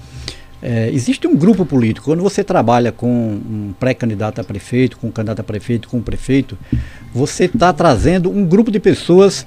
[0.68, 2.06] É, existe um grupo político.
[2.06, 6.02] Quando você trabalha com um pré-candidato a prefeito, com um candidato a prefeito, com um
[6.02, 6.58] prefeito,
[7.14, 9.46] você está trazendo um grupo de pessoas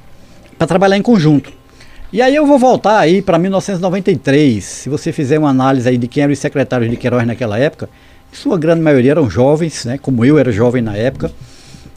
[0.58, 1.52] para trabalhar em conjunto.
[2.14, 4.64] E aí eu vou voltar aí para 1993.
[4.64, 7.90] Se você fizer uma análise aí de quem eram os secretários de Queiroz naquela época,
[8.32, 11.34] sua grande maioria eram jovens, né, como eu era jovem na época.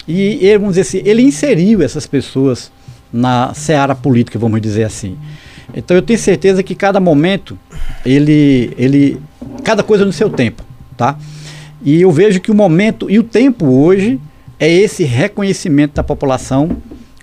[0.08, 2.72] E vamos dizer assim, ele inseriu essas pessoas
[3.12, 5.16] na seara política, vamos dizer assim.
[5.72, 7.56] Então eu tenho certeza que cada momento
[8.04, 9.20] ele, ele,
[9.62, 10.62] cada coisa no seu tempo,
[10.96, 11.18] tá?
[11.82, 14.20] E eu vejo que o momento e o tempo hoje
[14.58, 16.76] é esse reconhecimento da população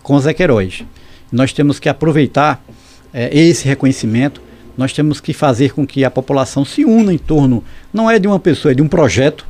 [0.04, 0.84] com os Queiroz.
[1.32, 2.62] Nós temos que aproveitar
[3.14, 4.42] é, esse reconhecimento,
[4.78, 8.28] nós temos que fazer com que a população se una em torno, não é de
[8.28, 9.46] uma pessoa, é de um projeto,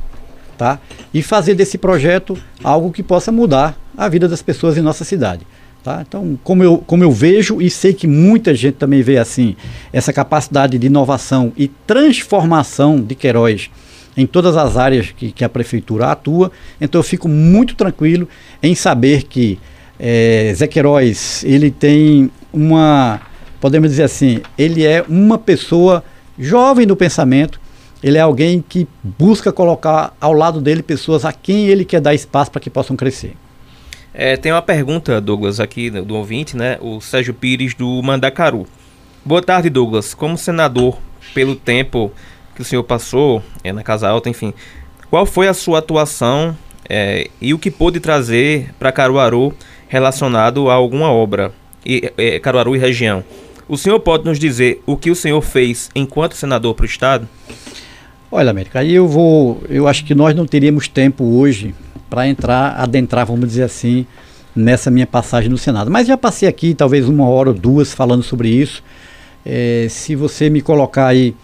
[0.56, 0.78] tá?
[1.12, 5.46] E fazer desse projeto algo que possa mudar a vida das pessoas em nossa cidade.
[5.82, 6.04] Tá?
[6.06, 9.56] Então, como eu, como eu vejo e sei que muita gente também vê assim,
[9.90, 13.70] essa capacidade de inovação e transformação de Queiroz
[14.14, 18.28] em todas as áreas que, que a prefeitura atua, então eu fico muito tranquilo
[18.62, 19.58] em saber que
[19.98, 23.20] é, Zé Queiroz, ele tem uma,
[23.58, 26.04] podemos dizer assim, ele é uma pessoa
[26.38, 27.58] jovem no pensamento,
[28.02, 32.14] ele é alguém que busca colocar ao lado dele pessoas a quem ele quer dar
[32.14, 33.34] espaço para que possam crescer.
[34.12, 36.78] É, tem uma pergunta, Douglas, aqui do ouvinte, né?
[36.80, 38.66] O Sérgio Pires do Mandacaru.
[39.24, 40.14] Boa tarde, Douglas.
[40.14, 40.98] Como senador,
[41.32, 42.10] pelo tempo
[42.54, 44.52] que o senhor passou é, na Casa Alta, enfim,
[45.08, 46.56] qual foi a sua atuação
[46.88, 49.54] é, e o que pôde trazer para Caruaru
[49.86, 51.52] relacionado a alguma obra,
[51.86, 53.22] e, é, Caruaru e região?
[53.68, 57.28] O senhor pode nos dizer o que o senhor fez enquanto senador para o Estado?
[58.32, 59.62] Olha, América, eu vou.
[59.68, 61.74] Eu acho que nós não teríamos tempo hoje
[62.10, 64.04] para entrar, adentrar, vamos dizer assim,
[64.54, 65.90] nessa minha passagem no Senado.
[65.90, 68.82] Mas já passei aqui talvez uma hora ou duas falando sobre isso.
[69.46, 71.34] É, se você me colocar aí,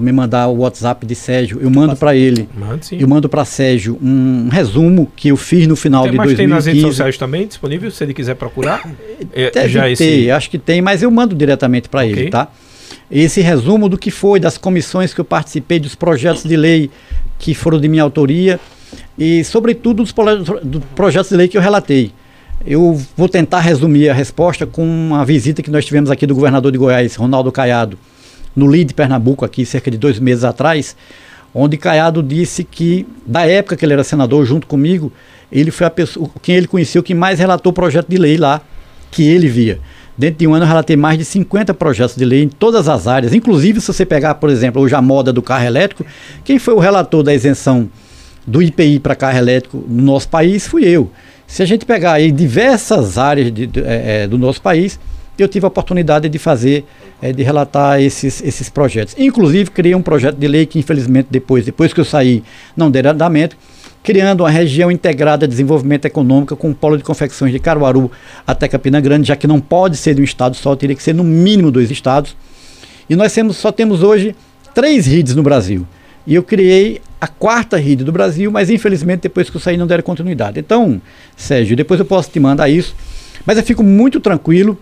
[0.00, 2.48] me mandar o WhatsApp de Sérgio, eu mando para ele.
[2.92, 6.54] Eu mando para Sérgio um resumo que eu fiz no final tem, de mas 2015.
[6.54, 8.82] Mas tem nas redes sociais também disponível, se ele quiser procurar?
[9.32, 10.30] É, Deve já ter, esse...
[10.30, 12.12] acho que tem, mas eu mando diretamente para okay.
[12.12, 12.48] ele, tá?
[13.10, 16.90] Esse resumo do que foi, das comissões que eu participei, dos projetos de lei
[17.38, 18.60] que foram de minha autoria
[19.18, 20.12] e, sobretudo, dos,
[20.94, 22.12] projetos de lei que eu relatei.
[22.66, 26.72] Eu vou tentar resumir a resposta com uma visita que nós tivemos aqui do governador
[26.72, 27.98] de Goiás, Ronaldo Caiado,
[28.54, 30.96] no LID Pernambuco, aqui cerca de dois meses atrás,
[31.54, 35.12] onde Caiado disse que, da época que ele era senador, junto comigo,
[35.52, 38.60] ele foi a pessoa, quem ele conheceu que mais relatou projeto de lei lá,
[39.10, 39.78] que ele via.
[40.16, 43.06] Dentro de um ano eu relatei mais de 50 projetos de lei em todas as
[43.06, 46.06] áreas, inclusive se você pegar, por exemplo, hoje a moda do carro elétrico,
[46.44, 47.88] quem foi o relator da isenção
[48.46, 51.10] do IPI para carro elétrico no nosso país fui eu.
[51.46, 54.98] Se a gente pegar aí diversas áreas de, de, é, do nosso país,
[55.38, 56.84] eu tive a oportunidade de fazer,
[57.20, 59.14] é, de relatar esses, esses projetos.
[59.18, 62.42] Inclusive, criei um projeto de lei que, infelizmente, depois, depois que eu saí,
[62.76, 63.56] não deu andamento,
[64.02, 68.10] criando uma região integrada de desenvolvimento econômico com um polo de confecções de Caruaru
[68.46, 71.14] até Campina Grande, já que não pode ser de um estado só, teria que ser
[71.14, 72.36] no mínimo dois estados.
[73.08, 74.36] E nós temos, só temos hoje
[74.74, 75.86] três RIDs no Brasil.
[76.26, 79.86] E eu criei a quarta rede do Brasil, mas infelizmente depois que eu saí não
[79.86, 80.60] deram continuidade.
[80.60, 81.00] Então,
[81.34, 82.94] Sérgio, depois eu posso te mandar isso.
[83.46, 84.78] Mas eu fico muito tranquilo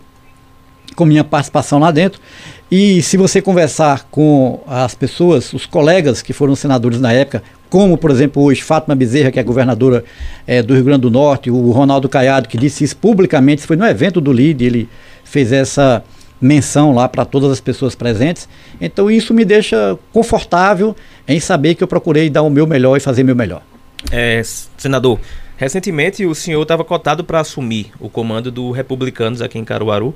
[0.97, 2.21] com minha participação lá dentro.
[2.69, 7.97] E se você conversar com as pessoas, os colegas que foram senadores na época, como
[7.97, 10.05] por exemplo hoje Fátima Bezerra, que é governadora
[10.45, 13.87] é, do Rio Grande do Norte, o Ronaldo Caiado, que disse isso publicamente, foi no
[13.87, 14.89] evento do LID, ele
[15.23, 16.03] fez essa
[16.41, 18.49] menção lá para todas as pessoas presentes.
[18.81, 23.01] Então isso me deixa confortável em saber que eu procurei dar o meu melhor e
[23.01, 23.63] fazer meu melhor.
[24.11, 24.43] É,
[24.77, 25.21] senador,
[25.57, 30.15] recentemente o senhor estava cotado para assumir o comando do Republicanos aqui em Caruaru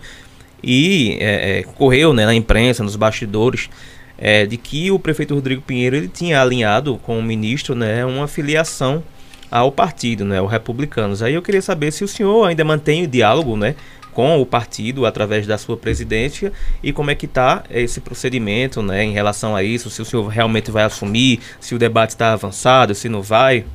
[0.63, 3.71] e é, é, correu né, na imprensa, nos bastidores,
[4.19, 8.27] é, de que o prefeito Rodrigo Pinheiro ele tinha alinhado com o ministro né, uma
[8.27, 9.03] filiação
[9.51, 11.23] ao partido, né, o Republicanos.
[11.23, 13.77] Aí eu queria saber se o senhor ainda mantém o diálogo né,
[14.17, 16.51] com o partido através da sua presidência
[16.83, 20.27] e como é que está esse procedimento né, em relação a isso, se o senhor
[20.29, 23.67] realmente vai assumir, se o debate está avançado, se não vai.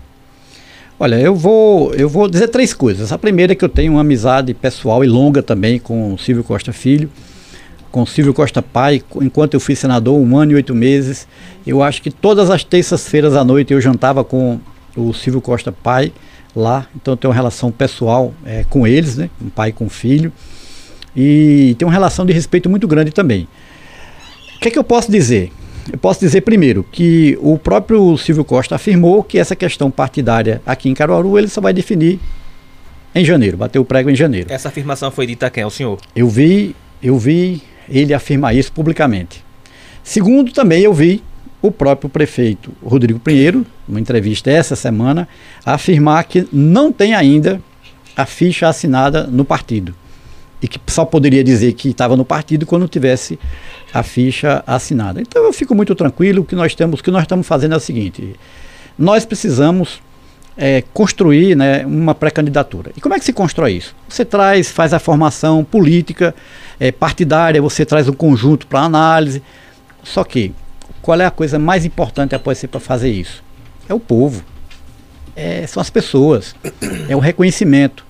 [1.00, 3.12] Olha, eu vou, eu vou dizer três coisas.
[3.12, 6.44] A primeira é que eu tenho uma amizade pessoal e longa também com o Silvio
[6.44, 7.08] Costa Filho,
[7.92, 11.28] com o Silvio Costa Pai, enquanto eu fui senador, um ano e oito meses.
[11.68, 14.60] Eu acho que todas as terças-feiras à noite eu jantava com
[14.98, 16.12] o Silvio Costa Pai
[16.56, 20.32] lá, então eu tenho uma relação pessoal é, com eles, né, um pai com filho.
[21.16, 23.48] e tem uma relação de respeito muito grande também.
[24.56, 25.52] O que é que eu posso dizer?
[25.92, 30.90] Eu posso dizer primeiro que o próprio Silvio Costa afirmou que essa questão partidária aqui
[30.90, 32.20] em Caruaru ele só vai definir
[33.14, 34.52] em janeiro, bateu o prego em janeiro.
[34.52, 35.66] Essa afirmação foi dita a quem?
[35.66, 36.00] O senhor?
[36.16, 39.44] Eu vi, eu vi ele afirmar isso publicamente.
[40.04, 41.24] Segundo, também eu vi
[41.62, 45.28] o próprio prefeito Rodrigo Pinheiro, numa entrevista essa semana,
[45.66, 47.62] afirmar que não tem ainda
[48.16, 49.96] a ficha assinada no partido.
[50.62, 53.40] E que só poderia dizer que estava no partido quando tivesse
[53.94, 55.20] a ficha assinada.
[55.20, 57.78] Então eu fico muito tranquilo, o que nós temos, o que nós estamos fazendo é
[57.78, 58.36] o seguinte:
[58.98, 60.02] nós precisamos
[60.56, 62.92] é, construir né, uma pré-candidatura.
[62.96, 63.96] E como é que se constrói isso?
[64.08, 66.36] Você traz, faz a formação política,
[66.80, 69.42] é, partidária, você traz um conjunto para análise.
[70.04, 70.54] Só que,
[71.02, 73.44] qual é a coisa mais importante após ser para fazer isso?
[73.88, 74.44] É o povo.
[75.36, 76.56] É, são as pessoas.
[77.08, 78.06] É o reconhecimento.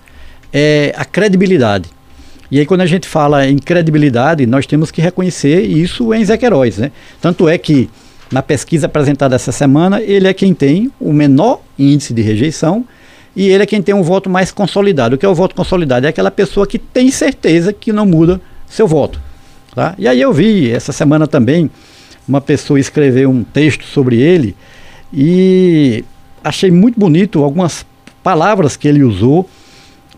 [0.51, 1.89] É a credibilidade.
[2.49, 6.77] E aí, quando a gente fala em credibilidade, nós temos que reconhecer isso em Queiroz,
[6.77, 6.91] né?
[7.21, 7.89] Tanto é que
[8.29, 12.85] na pesquisa apresentada essa semana, ele é quem tem o menor índice de rejeição
[13.35, 15.15] e ele é quem tem um voto mais consolidado.
[15.15, 16.05] O que é o voto consolidado?
[16.05, 19.19] É aquela pessoa que tem certeza que não muda seu voto.
[19.73, 19.95] Tá?
[19.97, 21.69] E aí eu vi essa semana também
[22.27, 24.55] uma pessoa escrever um texto sobre ele
[25.13, 26.03] e
[26.43, 27.85] achei muito bonito algumas
[28.23, 29.49] palavras que ele usou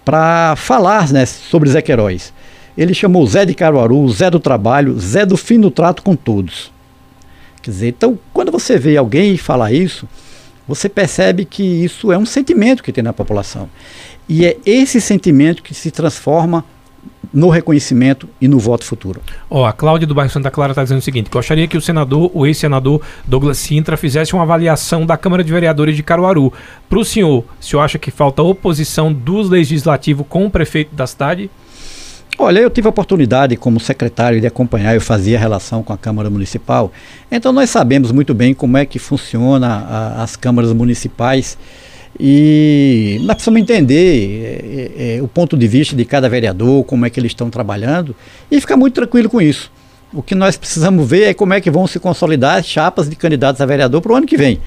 [0.04, 2.34] para falar né, sobre Zé Queiroz.
[2.78, 6.72] Ele chamou Zé de Caruaru, Zé do Trabalho, Zé do Fim do Trato com Todos.
[7.62, 10.08] Quer dizer, então, quando você vê alguém falar isso,
[10.68, 13.70] você percebe que isso é um sentimento que tem na população.
[14.28, 16.66] E é esse sentimento que se transforma
[17.34, 19.20] no reconhecimento e no voto futuro.
[19.50, 21.82] Ó, oh, a Cláudia do bairro Santa Clara está dizendo o seguinte: gostaria que o
[21.82, 26.54] senador, o ex-senador Douglas Sintra, fizesse uma avaliação da Câmara de Vereadores de Caruaru.
[26.88, 31.08] Para o senhor, o senhor acha que falta oposição dos legislativos com o prefeito da
[31.08, 31.50] cidade?
[32.38, 36.32] Olha, eu tive a oportunidade como secretário de acompanhar, eu fazia relação com a Câmara
[36.32, 36.92] Municipal,
[37.32, 41.58] então nós sabemos muito bem como é que funciona a, as câmaras municipais
[42.20, 47.10] e nós precisamos entender é, é, o ponto de vista de cada vereador, como é
[47.10, 48.16] que eles estão trabalhando
[48.52, 49.72] e ficar muito tranquilo com isso.
[50.14, 53.16] O que nós precisamos ver é como é que vão se consolidar as chapas de
[53.16, 54.60] candidatos a vereador para o ano que vem.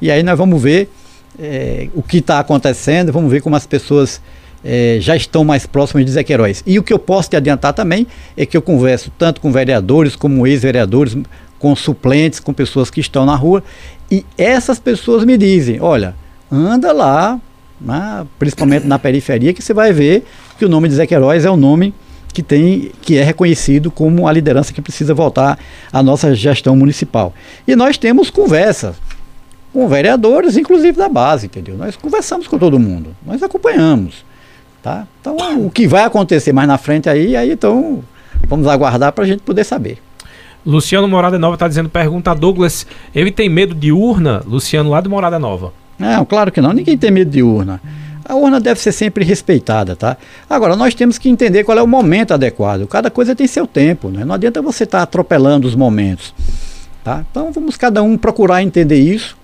[0.00, 0.90] E aí nós vamos ver
[1.38, 4.20] é, o que está acontecendo, vamos ver como as pessoas
[4.62, 6.62] é, já estão mais próximos de Queiroz.
[6.66, 10.14] E o que eu posso te adiantar também é que eu converso tanto com vereadores
[10.14, 11.16] como ex-vereadores,
[11.58, 13.62] com suplentes, com pessoas que estão na rua,
[14.10, 16.14] e essas pessoas me dizem: olha,
[16.50, 17.40] anda lá,
[17.80, 20.24] na, principalmente na periferia, que você vai ver
[20.58, 21.94] que o nome de Zé Queiroz é o nome
[22.32, 25.58] que tem que é reconhecido como a liderança que precisa voltar
[25.92, 27.34] à nossa gestão municipal.
[27.66, 28.96] E nós temos conversas
[29.72, 31.76] com vereadores, inclusive da base, entendeu?
[31.76, 34.24] Nós conversamos com todo mundo, nós acompanhamos.
[34.82, 35.06] Tá?
[35.20, 35.36] Então,
[35.66, 38.02] o que vai acontecer mais na frente aí, aí então
[38.48, 39.98] vamos aguardar para a gente poder saber.
[40.64, 44.42] Luciano Morada Nova está dizendo, pergunta a Douglas, ele tem medo de urna?
[44.46, 45.72] Luciano, lá de Morada Nova.
[46.00, 47.78] Não, claro que não, ninguém tem medo de urna.
[48.24, 50.16] A urna deve ser sempre respeitada, tá?
[50.48, 52.86] Agora, nós temos que entender qual é o momento adequado.
[52.86, 54.24] Cada coisa tem seu tempo, né?
[54.24, 56.34] Não adianta você estar tá atropelando os momentos,
[57.04, 57.22] tá?
[57.30, 59.36] Então, vamos cada um procurar entender isso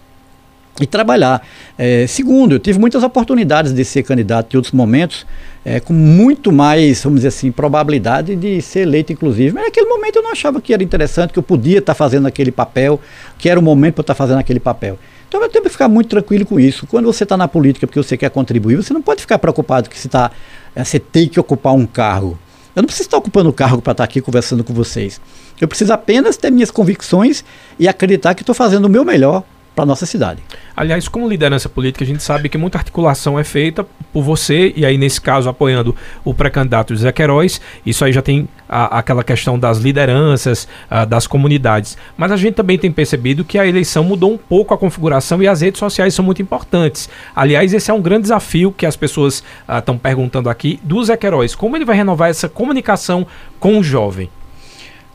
[0.81, 1.47] e trabalhar.
[1.77, 5.27] É, segundo, eu tive muitas oportunidades de ser candidato em outros momentos,
[5.62, 9.53] é, com muito mais, vamos dizer assim, probabilidade de ser eleito, inclusive.
[9.53, 12.51] Mas naquele momento eu não achava que era interessante, que eu podia estar fazendo aquele
[12.51, 12.99] papel,
[13.37, 14.99] que era o momento para estar fazendo aquele papel.
[15.28, 16.86] Então eu tenho que ficar muito tranquilo com isso.
[16.86, 19.98] Quando você está na política porque você quer contribuir, você não pode ficar preocupado que
[19.98, 20.30] você, tá,
[20.74, 22.38] é, você tem que ocupar um cargo.
[22.74, 25.20] Eu não preciso estar ocupando o cargo para estar aqui conversando com vocês.
[25.60, 27.44] Eu preciso apenas ter minhas convicções
[27.78, 29.42] e acreditar que estou fazendo o meu melhor
[29.76, 30.42] para nossa cidade.
[30.74, 34.86] Aliás, como liderança política, a gente sabe que muita articulação é feita por você, e
[34.86, 39.58] aí nesse caso apoiando o pré-candidato José Queiroz, isso aí já tem a, aquela questão
[39.58, 41.98] das lideranças, a, das comunidades.
[42.16, 45.46] Mas a gente também tem percebido que a eleição mudou um pouco a configuração e
[45.46, 47.10] as redes sociais são muito importantes.
[47.34, 51.54] Aliás, esse é um grande desafio que as pessoas estão perguntando aqui do Zé Queiroz.
[51.54, 53.26] Como ele vai renovar essa comunicação
[53.60, 54.30] com o jovem?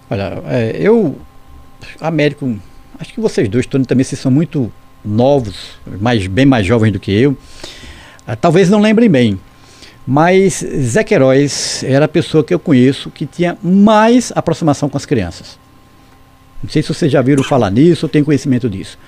[0.08, 1.18] Olha, é, eu,
[2.00, 2.60] Américo
[3.02, 4.72] acho que vocês dois, Tony, também vocês são muito
[5.04, 7.36] novos, mais, bem mais jovens do que eu.
[8.26, 9.40] Ah, talvez não lembrem bem,
[10.06, 15.06] mas Zé Queiroz era a pessoa que eu conheço que tinha mais aproximação com as
[15.06, 15.60] crianças.
[16.64, 19.00] Não sei se vocês já viram falar nisso ou têm conhecimento disso.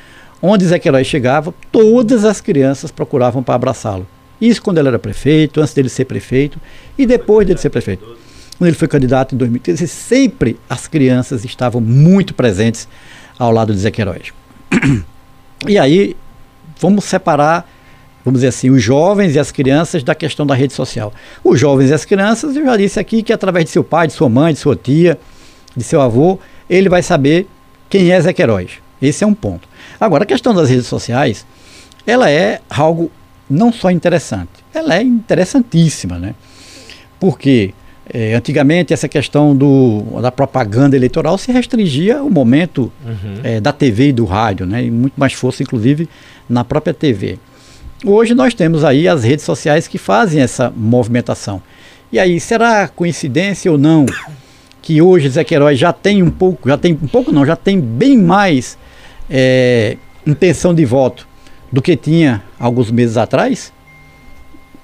[0.41, 4.08] Onde Zé Queiroz chegava, todas as crianças procuravam para abraçá-lo.
[4.41, 6.60] Isso quando ele era prefeito, antes dele ser prefeito
[6.98, 8.18] e depois dele ser prefeito.
[8.58, 12.88] Quando ele foi candidato em 2013, sempre as crianças estavam muito presentes
[13.38, 14.34] ao lado de Queiroz.
[15.66, 16.14] E aí,
[16.78, 17.66] vamos separar
[18.24, 21.14] vamos dizer assim, os jovens e as crianças da questão da rede social.
[21.44, 24.14] Os jovens e as crianças, eu já disse aqui que através de seu pai, de
[24.14, 25.20] sua mãe, de sua tia,
[25.76, 27.48] de seu avô, ele vai saber
[27.90, 28.72] quem é Queiroz.
[29.02, 29.68] Esse é um ponto.
[30.00, 31.46] Agora, a questão das redes sociais,
[32.08, 33.12] ela é algo
[33.50, 36.34] não só interessante, ela é interessantíssima, né?
[37.20, 37.74] Porque
[38.12, 43.39] é, antigamente essa questão do, da propaganda eleitoral se restringia ao momento uhum.
[43.43, 44.84] é, da TV e do rádio, né?
[44.84, 46.10] E muito mais força, inclusive,
[46.49, 47.39] na própria TV.
[48.06, 51.62] Hoje nós temos aí as redes sociais que fazem essa movimentação.
[52.12, 54.06] E aí, será coincidência ou não
[54.82, 57.80] que hoje Zé Queiroz já tem um pouco, já tem um pouco não, já tem
[57.80, 58.78] bem mais
[59.30, 59.95] é,
[60.28, 61.26] intenção de voto
[61.72, 63.72] do que tinha alguns meses atrás?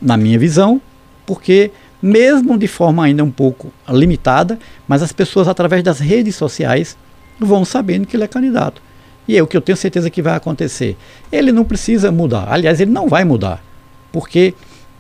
[0.01, 0.82] Na minha visão,
[1.26, 1.70] porque
[2.02, 6.97] mesmo de forma ainda um pouco limitada, mas as pessoas através das redes sociais
[7.39, 8.82] vão sabendo que ele é candidato.
[9.28, 10.97] E é o que eu tenho certeza que vai acontecer.
[11.32, 12.47] Ele não precisa mudar.
[12.50, 13.64] Aliás, ele não vai mudar.
[14.12, 14.56] Porque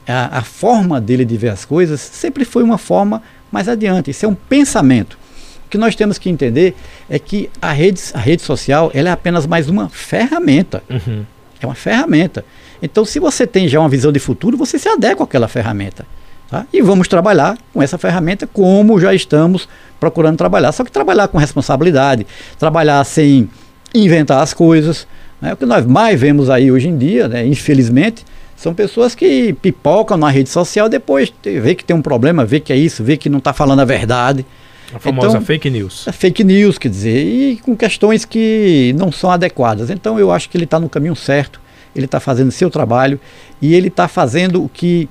[0.07, 4.11] a, a forma dele de ver as coisas sempre foi uma forma mais adiante.
[4.11, 5.17] Isso é um pensamento.
[5.65, 6.75] O que nós temos que entender
[7.09, 10.83] é que a rede, a rede social ela é apenas mais uma ferramenta.
[10.89, 11.25] Uhum.
[11.59, 12.45] É uma ferramenta.
[12.81, 16.05] Então, se você tem já uma visão de futuro, você se adequa àquela ferramenta.
[16.49, 16.65] Tá?
[16.73, 19.69] E vamos trabalhar com essa ferramenta como já estamos
[19.99, 20.71] procurando trabalhar.
[20.71, 22.25] Só que trabalhar com responsabilidade,
[22.57, 23.49] trabalhar sem
[23.93, 25.07] inventar as coisas.
[25.39, 25.53] Né?
[25.53, 27.45] O que nós mais vemos aí hoje em dia, né?
[27.45, 28.25] infelizmente,
[28.55, 32.73] são pessoas que pipocam na rede social, depois vê que tem um problema, vê que
[32.73, 34.45] é isso, vê que não está falando a verdade.
[34.93, 36.07] A famosa então, fake news.
[36.07, 39.91] É fake news, quer dizer, e com questões que não são adequadas.
[39.91, 41.61] Então eu acho que ele está no caminho certo,
[41.95, 43.19] ele está fazendo seu trabalho
[43.61, 45.07] e ele está fazendo o que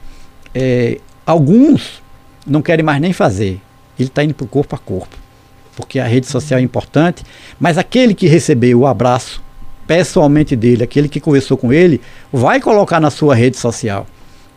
[0.55, 0.99] é,
[1.31, 2.03] alguns
[2.47, 3.61] não querem mais nem fazer.
[3.99, 5.17] Ele está indo para o corpo a corpo
[5.79, 7.23] porque a rede social é importante,
[7.61, 9.41] mas aquele que recebeu o abraço
[9.87, 12.01] pessoalmente dele, aquele que conversou com ele,
[12.33, 14.05] vai colocar na sua rede social.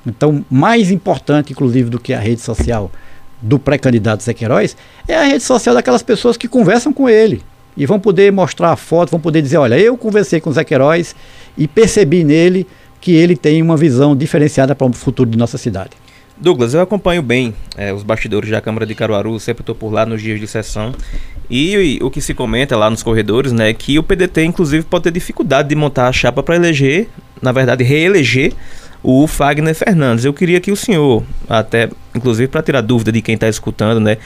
[0.03, 2.91] Então, mais importante, inclusive, do que a rede social
[3.39, 4.75] do pré-candidato Queiroz,
[5.07, 7.43] é a rede social daquelas pessoas que conversam com ele.
[7.77, 11.15] E vão poder mostrar a foto, vão poder dizer, olha, eu conversei com o Queiroz
[11.55, 12.65] e percebi nele
[12.99, 15.91] que ele tem uma visão diferenciada para o futuro de nossa cidade.
[16.41, 20.07] Douglas, eu acompanho bem é, os bastidores da Câmara de Caruaru, sempre estou por lá
[20.07, 20.91] nos dias de sessão.
[21.47, 24.83] E, e, o que se comenta lá nos corredores, né, é que o PDT, inclusive,
[24.83, 27.07] pode ter dificuldade de montar a chapa para eleger,
[27.39, 28.53] na verdade, reeleger
[29.03, 30.25] o Fagner Fernandes.
[30.25, 34.17] Eu queria que o senhor, até, inclusive, para tirar dúvida de quem está escutando, né,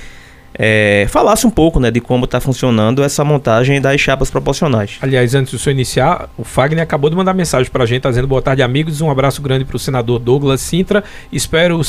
[0.57, 4.97] é, falasse um pouco né, de como está funcionando essa montagem das chapas proporcionais.
[5.01, 8.27] Aliás, antes do senhor iniciar, o Fagner acabou de mandar mensagem para a gente, dizendo
[8.27, 9.01] boa tarde, amigos.
[9.01, 11.03] Um abraço grande para o senador Douglas Sintra.
[11.31, 11.83] Espero uh,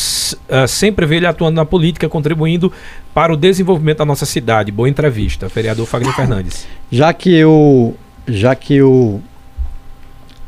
[0.66, 2.72] sempre ver ele atuando na política, contribuindo
[3.14, 4.72] para o desenvolvimento da nossa cidade.
[4.72, 6.66] Boa entrevista, vereador Fagner Fernandes.
[6.90, 7.96] Já que eu,
[8.26, 9.22] já que eu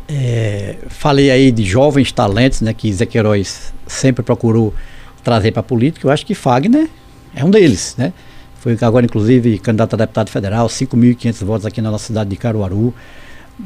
[0.08, 4.74] é, falei aí de jovens talentos, né, que Queiroz sempre procurou
[5.22, 6.88] trazer para a política, eu acho que Fagner
[7.34, 8.12] é um deles, né?
[8.60, 12.92] Foi agora, inclusive, candidato a deputado federal, 5.500 votos aqui na nossa cidade de Caruaru.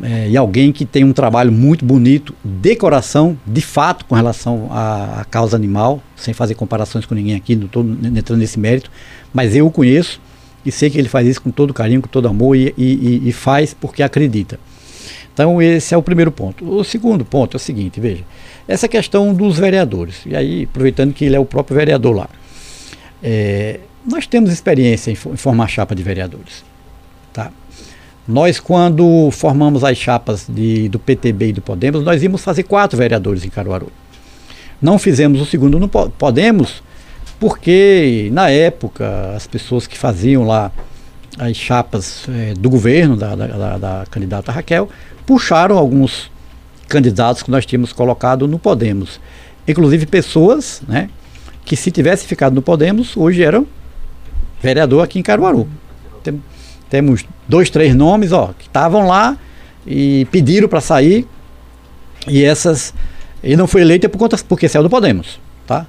[0.02, 4.68] É, e alguém que tem um trabalho muito bonito de coração, de fato, com relação
[4.70, 8.90] à, causa animal, sem fazer comparações com ninguém aqui, não estou entrando nesse mérito,
[9.34, 10.20] mas eu o conheço
[10.64, 13.32] e sei que ele faz isso com todo carinho, com todo amor e, e, e
[13.32, 14.58] faz porque acredita.
[15.32, 16.68] Então, esse é o primeiro ponto.
[16.70, 18.22] O segundo ponto é o seguinte: veja,
[18.68, 22.28] essa questão dos vereadores, e aí, aproveitando que ele é o próprio vereador lá.
[23.22, 26.64] É, nós temos experiência em, formar chapa de vereadores.
[27.32, 27.50] Tá?
[28.26, 32.96] Nós, quando formamos as chapas de, do PTB e do Podemos, nós íamos fazer quatro
[32.96, 33.90] vereadores em Caruaru.
[34.80, 36.82] Não fizemos o segundo no Podemos,
[37.38, 40.72] porque na época as pessoas que faziam lá
[41.38, 44.88] as chapas é, do governo, da, da, da, da candidata Raquel,
[45.26, 46.30] puxaram alguns
[46.88, 49.20] candidatos que nós tínhamos colocado no Podemos.
[49.66, 51.08] Inclusive pessoas né,
[51.64, 53.62] que se tivesse ficado no Podemos, hoje era
[54.60, 55.68] vereador aqui em Caruaru.
[56.22, 56.42] Tem,
[56.88, 59.36] temos dois, três nomes ó, que estavam lá
[59.86, 61.26] e pediram para sair
[62.28, 62.94] e essas
[63.42, 65.86] e não foi eleita por conta porque saiu do Podemos, tá?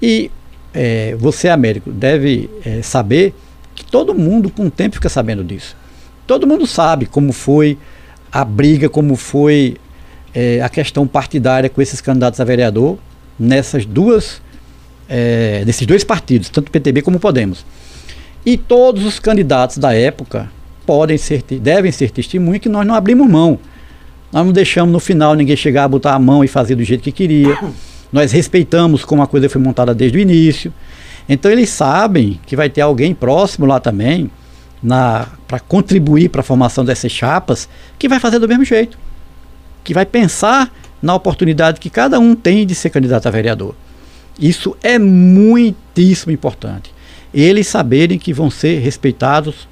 [0.00, 0.30] E
[0.74, 3.34] é, você Américo deve é, saber
[3.74, 5.74] que todo mundo com o tempo fica sabendo disso.
[6.26, 7.78] Todo mundo sabe como foi
[8.30, 9.76] a briga, como foi
[10.34, 12.98] é, a questão partidária com esses candidatos a vereador
[13.38, 14.42] nessas duas
[15.08, 17.64] é, desses dois partidos, tanto PTB como Podemos.
[18.44, 20.48] E todos os candidatos da época
[20.86, 23.58] podem ser, devem ser testemunha que nós não abrimos mão.
[24.32, 27.02] Nós não deixamos no final ninguém chegar a botar a mão e fazer do jeito
[27.02, 27.58] que queria.
[28.12, 30.72] Nós respeitamos como a coisa foi montada desde o início.
[31.28, 34.30] Então eles sabem que vai ter alguém próximo lá também
[35.48, 38.96] para contribuir para a formação dessas chapas que vai fazer do mesmo jeito.
[39.82, 43.74] Que vai pensar na oportunidade que cada um tem de ser candidato a vereador.
[44.38, 46.94] Isso é muitíssimo importante.
[47.32, 49.68] Eles saberem que vão ser respeitados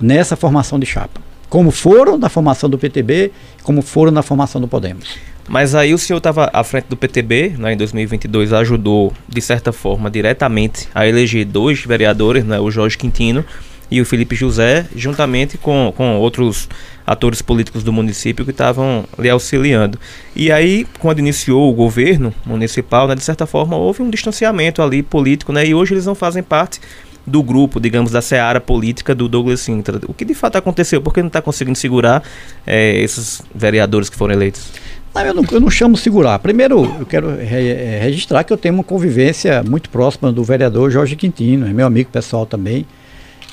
[0.00, 4.68] nessa formação de chapa, como foram na formação do PTB, como foram na formação do
[4.68, 5.16] Podemos.
[5.48, 9.72] Mas aí o senhor estava à frente do PTB, né, em 2022, ajudou, de certa
[9.72, 13.44] forma, diretamente a eleger dois vereadores, né, o Jorge Quintino
[13.90, 16.68] e o Felipe José, juntamente com, com outros
[17.08, 19.98] atores políticos do município que estavam lhe auxiliando.
[20.36, 25.02] E aí, quando iniciou o governo municipal, né, de certa forma, houve um distanciamento ali
[25.02, 26.80] político, né, e hoje eles não fazem parte
[27.26, 29.98] do grupo, digamos, da seara política do Douglas Sintra.
[30.06, 31.00] O que de fato aconteceu?
[31.00, 32.22] Por que não está conseguindo segurar
[32.66, 34.70] é, esses vereadores que foram eleitos?
[35.14, 36.38] Não, eu, não, eu não chamo segurar.
[36.38, 40.90] Primeiro, eu quero re, é, registrar que eu tenho uma convivência muito próxima do vereador
[40.90, 42.86] Jorge Quintino, é meu amigo pessoal também.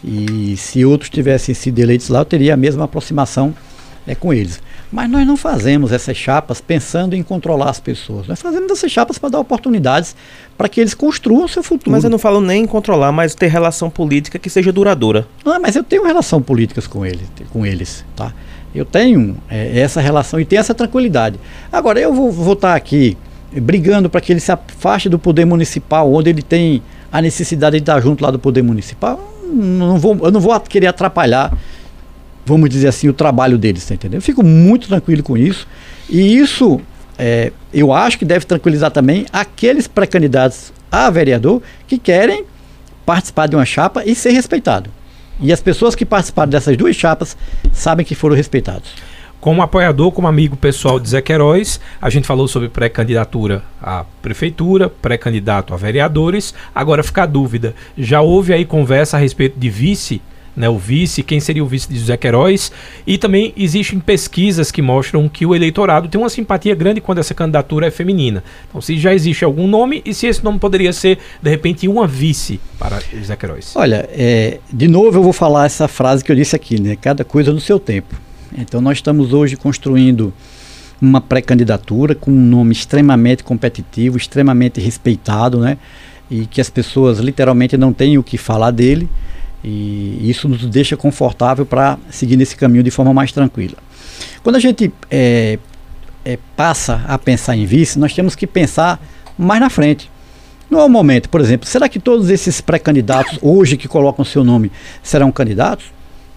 [0.05, 3.55] E se outros tivessem sido eleitos lá, eu teria a mesma aproximação
[4.05, 4.61] é, com eles.
[4.91, 8.27] Mas nós não fazemos essas chapas pensando em controlar as pessoas.
[8.27, 10.15] Nós fazemos essas chapas para dar oportunidades
[10.55, 11.91] para que eles construam o seu futuro.
[11.91, 15.27] Mas eu não falo nem em controlar, mas ter relação política que seja duradoura.
[15.43, 18.31] Não, mas eu tenho relação políticas com eles, com eles, tá?
[18.75, 21.39] Eu tenho é, essa relação e tenho essa tranquilidade.
[21.71, 23.17] Agora, eu vou, estar aqui
[23.51, 27.81] brigando para que ele se afaste do poder municipal, onde ele tem a necessidade de
[27.81, 29.34] estar junto lá do poder municipal.
[29.45, 31.55] Não vou, eu não vou querer atrapalhar,
[32.45, 34.15] vamos dizer assim, o trabalho deles, tá entendendo?
[34.15, 35.67] Eu fico muito tranquilo com isso.
[36.09, 36.79] E isso,
[37.17, 42.45] é, eu acho que deve tranquilizar também aqueles pré-candidatos a vereador que querem
[43.05, 44.89] participar de uma chapa e ser respeitado.
[45.39, 47.35] E as pessoas que participaram dessas duas chapas
[47.73, 48.89] sabem que foram respeitados.
[49.45, 54.89] Como apoiador, como amigo pessoal de Zé Queiroz, a gente falou sobre pré-candidatura à prefeitura,
[54.89, 56.51] pré-candidato a vereadores.
[56.73, 60.19] Agora fica a dúvida: já houve aí conversa a respeito de vice?
[60.55, 62.71] né, o vice, quem seria o vice de José Queiroz.
[63.05, 67.35] E também existem pesquisas que mostram que o eleitorado tem uma simpatia grande quando essa
[67.35, 68.43] candidatura é feminina.
[68.67, 72.07] Então, se já existe algum nome e se esse nome poderia ser, de repente, uma
[72.07, 73.73] vice para José Queiroz.
[73.75, 76.95] Olha, é, de novo eu vou falar essa frase que eu disse aqui, né?
[76.95, 78.25] Cada coisa no seu tempo.
[78.57, 80.33] Então, nós estamos hoje construindo
[81.01, 85.77] uma pré-candidatura com um nome extremamente competitivo, extremamente respeitado, né?
[86.31, 89.09] E que as pessoas literalmente não têm o que falar dele.
[89.63, 93.75] E isso nos deixa confortável para seguir nesse caminho de forma mais tranquila.
[94.43, 95.59] Quando a gente é,
[96.23, 99.03] é, passa a pensar em vice, nós temos que pensar
[99.37, 100.09] mais na frente.
[100.69, 104.43] Não é o momento, por exemplo, será que todos esses pré-candidatos hoje que colocam seu
[104.43, 104.71] nome
[105.03, 105.94] serão candidatos?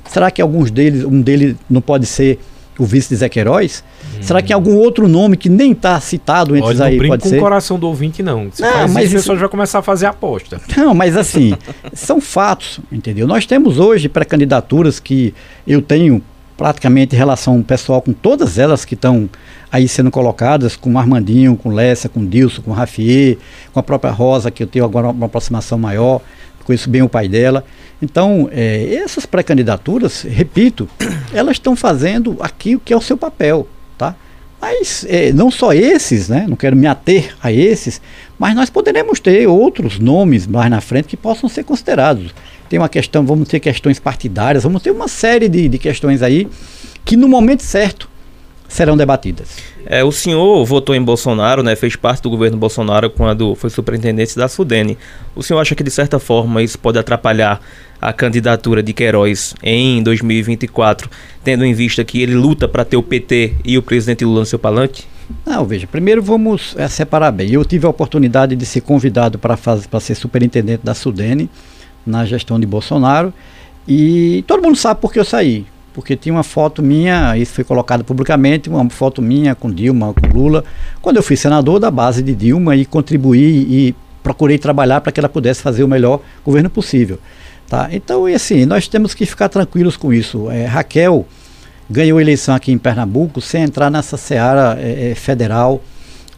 [0.09, 2.39] Será que alguns deles, um deles não pode ser
[2.79, 3.83] o vice de Zé Queiroz?
[4.17, 4.23] Hum.
[4.23, 7.39] Será que algum outro nome que nem está citado entre Olha, aí pode com ser?
[7.39, 8.49] o coração do ouvinte, não.
[8.53, 10.61] Se não, mas isso, já começar a fazer aposta.
[10.77, 11.55] Não, mas assim,
[11.93, 13.27] são fatos, entendeu?
[13.27, 15.35] Nós temos hoje pré-candidaturas que
[15.67, 16.23] eu tenho
[16.57, 19.31] praticamente relação pessoal com todas elas que estão
[19.71, 23.39] aí sendo colocadas, com Armandinho, com Lessa, com Dilson, com Rafier,
[23.73, 26.21] com a própria Rosa, que eu tenho agora uma aproximação maior,
[26.69, 27.65] conheço bem o pai dela.
[28.01, 30.89] Então, é, essas pré-candidaturas, repito,
[31.33, 33.67] elas estão fazendo aqui o que é o seu papel,
[33.97, 34.15] tá?
[34.61, 36.45] Mas é, não só esses, né?
[36.47, 38.03] Não quero me ater a esses,
[38.39, 42.35] mas nós poderemos ter outros nomes mais na frente que possam ser considerados.
[42.69, 46.47] Tem uma questão, vamos ter questões partidárias, vamos ter uma série de, de questões aí
[47.03, 48.11] que no momento certo
[48.69, 49.57] serão debatidas.
[49.87, 54.37] É, o senhor votou em Bolsonaro, né, fez parte do governo Bolsonaro quando foi superintendente
[54.37, 54.99] da Sudene.
[55.35, 57.61] O senhor acha que de certa forma isso pode atrapalhar
[58.01, 61.11] a candidatura de Queiroz em 2024,
[61.43, 64.47] tendo em vista que ele luta para ter o PT e o presidente Lula no
[64.47, 65.05] seu palanque?
[65.45, 67.51] Não, veja, primeiro vamos é, separar bem.
[67.51, 69.57] Eu tive a oportunidade de ser convidado para
[70.01, 71.51] ser superintendente da Sudene
[72.07, 73.33] na gestão de Bolsonaro
[73.87, 75.67] e todo mundo sabe por que eu saí
[75.99, 80.29] porque tinha uma foto minha, isso foi colocado publicamente, uma foto minha com Dilma, com
[80.29, 80.63] Lula,
[81.03, 85.19] quando eu fui senador da base de Dilma e contribuí e procurei trabalhar para que
[85.19, 87.19] ela pudesse fazer o melhor governo possível.
[87.67, 87.89] Tá?
[87.91, 90.49] Então, e assim, nós temos que ficar tranquilos com isso.
[90.53, 91.27] É, Raquel
[91.91, 95.83] ganhou eleição aqui em Pernambuco sem entrar nessa seara é, é federal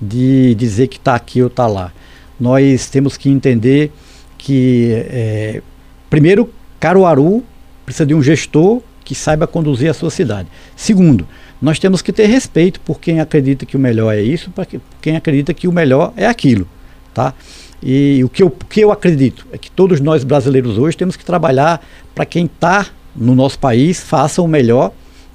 [0.01, 1.93] de dizer que está aqui ou está lá.
[2.41, 3.93] Nós temos que entender
[4.39, 5.61] que, é,
[6.09, 6.49] primeiro,
[6.81, 7.45] Caruaru
[7.85, 8.81] precisa de um gestor
[9.11, 10.47] que saiba conduzir a sua cidade.
[10.77, 11.27] Segundo,
[11.61, 14.65] nós temos que ter respeito por quem acredita que o melhor é isso, para
[15.03, 16.65] quem acredita que o melhor é aquilo,
[17.13, 17.35] tá?
[17.83, 21.25] E o que, eu, que eu acredito é que todos nós brasileiros hoje temos que
[21.25, 21.85] trabalhar
[22.15, 22.87] para quem está
[23.17, 24.93] no nosso país faça o melhor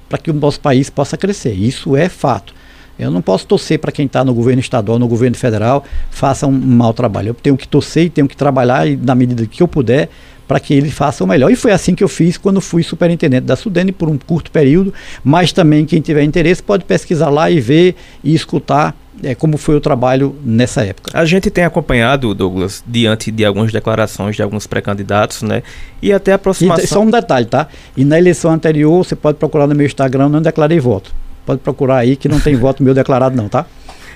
[0.08, 1.52] para que o nosso país possa crescer.
[1.52, 2.54] Isso é fato.
[2.98, 6.50] Eu não posso torcer para quem está no governo estadual, no governo federal, faça um,
[6.50, 7.28] um mau trabalho.
[7.28, 10.08] Eu tenho que torcer e tenho que trabalhar e, na medida que eu puder
[10.46, 11.50] para que ele faça o melhor.
[11.50, 14.92] E foi assim que eu fiz quando fui superintendente da Sudene por um curto período,
[15.24, 19.74] mas também quem tiver interesse pode pesquisar lá e ver e escutar é, como foi
[19.74, 21.10] o trabalho nessa época.
[21.18, 25.62] A gente tem acompanhado, Douglas, diante de algumas declarações de alguns pré-candidatos, né?
[26.02, 26.84] E até a aproximação.
[26.84, 27.68] E, só um detalhe, tá?
[27.96, 31.14] E na eleição anterior, você pode procurar no meu Instagram, não declarei voto.
[31.44, 33.66] Pode procurar aí que não tem voto meu declarado, não, tá?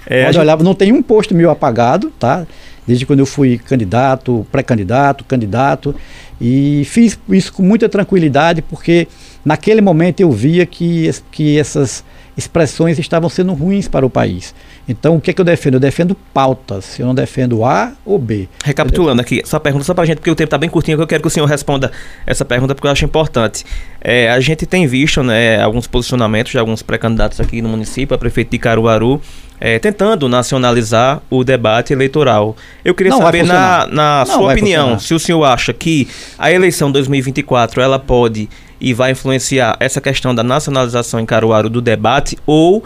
[0.06, 0.42] É, pode gente...
[0.42, 2.46] olhar, não tem um posto meu apagado, tá?
[2.86, 5.94] Desde quando eu fui candidato, pré-candidato, candidato.
[6.40, 9.06] E fiz isso com muita tranquilidade, porque
[9.44, 12.02] naquele momento eu via que, que essas
[12.44, 14.54] expressões estavam sendo ruins para o país.
[14.88, 15.74] Então, o que, é que eu defendo?
[15.74, 18.48] Eu defendo pautas, eu não defendo A ou B.
[18.64, 21.02] Recapitulando aqui, só pergunta só para a gente, porque o tempo está bem curtinho, que
[21.02, 21.92] eu quero que o senhor responda
[22.26, 23.64] essa pergunta, porque eu acho importante.
[24.00, 28.18] É, a gente tem visto né, alguns posicionamentos de alguns pré-candidatos aqui no município, a
[28.18, 29.20] prefeito de Caruaru,
[29.60, 32.56] é, tentando nacionalizar o debate eleitoral.
[32.84, 35.00] Eu queria não saber, na, na sua opinião, funcionar.
[35.00, 38.48] se o senhor acha que a eleição 2024 ela pode
[38.80, 42.82] e vai influenciar essa questão da nacionalização em Caruaru do debate ou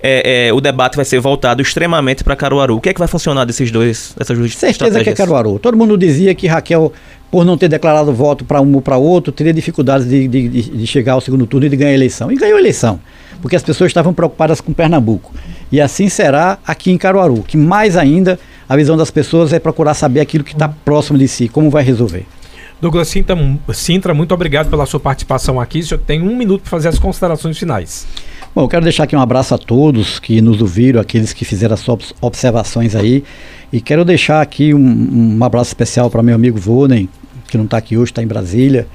[0.00, 2.76] é, é, o debate vai ser voltado extremamente para Caruaru.
[2.76, 5.58] O que é que vai funcionar desses dois, dessas duas Certeza que é Caruaru.
[5.58, 6.92] Todo mundo dizia que Raquel,
[7.30, 10.86] por não ter declarado voto para um ou para outro, teria dificuldades de, de, de,
[10.86, 12.30] chegar ao segundo turno e de ganhar a eleição.
[12.30, 13.00] E ganhou a eleição,
[13.42, 15.32] porque as pessoas estavam preocupadas com Pernambuco.
[15.70, 18.38] E assim será aqui em Caruaru, que mais ainda
[18.68, 21.82] a visão das pessoas é procurar saber aquilo que está próximo de si, como vai
[21.82, 22.24] resolver.
[22.80, 23.36] Douglas Sintra,
[23.72, 25.80] Sintra, muito obrigado pela sua participação aqui.
[25.80, 28.06] O senhor tem um minuto para fazer as considerações finais.
[28.54, 31.74] Bom, eu quero deixar aqui um abraço a todos que nos ouviram, aqueles que fizeram
[31.74, 33.24] as suas observações aí.
[33.72, 37.08] E quero deixar aqui um, um abraço especial para meu amigo Vonen,
[37.48, 38.86] que não está aqui hoje, está em Brasília.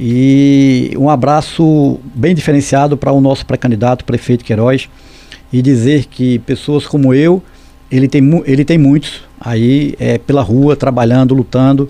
[0.00, 4.88] E um abraço bem diferenciado para o nosso pré-candidato, prefeito Queiroz.
[5.52, 7.42] E dizer que pessoas como eu,
[7.90, 11.88] ele tem, ele tem muitos aí é, pela rua, trabalhando, lutando.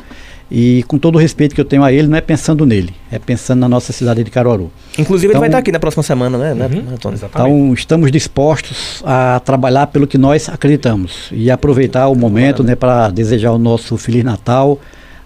[0.50, 3.18] E com todo o respeito que eu tenho a ele, não é pensando nele, é
[3.18, 4.70] pensando na nossa cidade de Caruaru.
[4.98, 7.20] Inclusive então, ele vai estar aqui na próxima semana, né, né uhum, Antônio?
[7.22, 13.10] Então estamos dispostos a trabalhar pelo que nós acreditamos e aproveitar o momento né, para
[13.10, 14.80] desejar o nosso Feliz Natal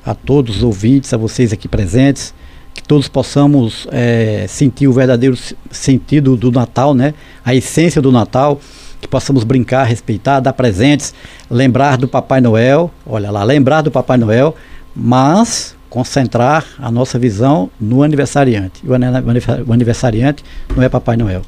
[0.05, 2.35] a todos os ouvintes, a vocês aqui presentes,
[2.75, 5.39] que todos possamos é, sentir o verdadeiro
[5.71, 7.15] sentido do Natal, né,
[7.45, 8.61] a essência do Natal
[9.01, 11.13] que possamos brincar, respeitar, dar presentes,
[11.51, 14.55] lembrar do Papai Noel, olha lá, lembrar do Papai Noel,
[14.95, 18.83] mas concentrar a nossa visão no aniversariante.
[18.87, 20.43] O aniversariante
[20.75, 21.43] não é Papai Noel.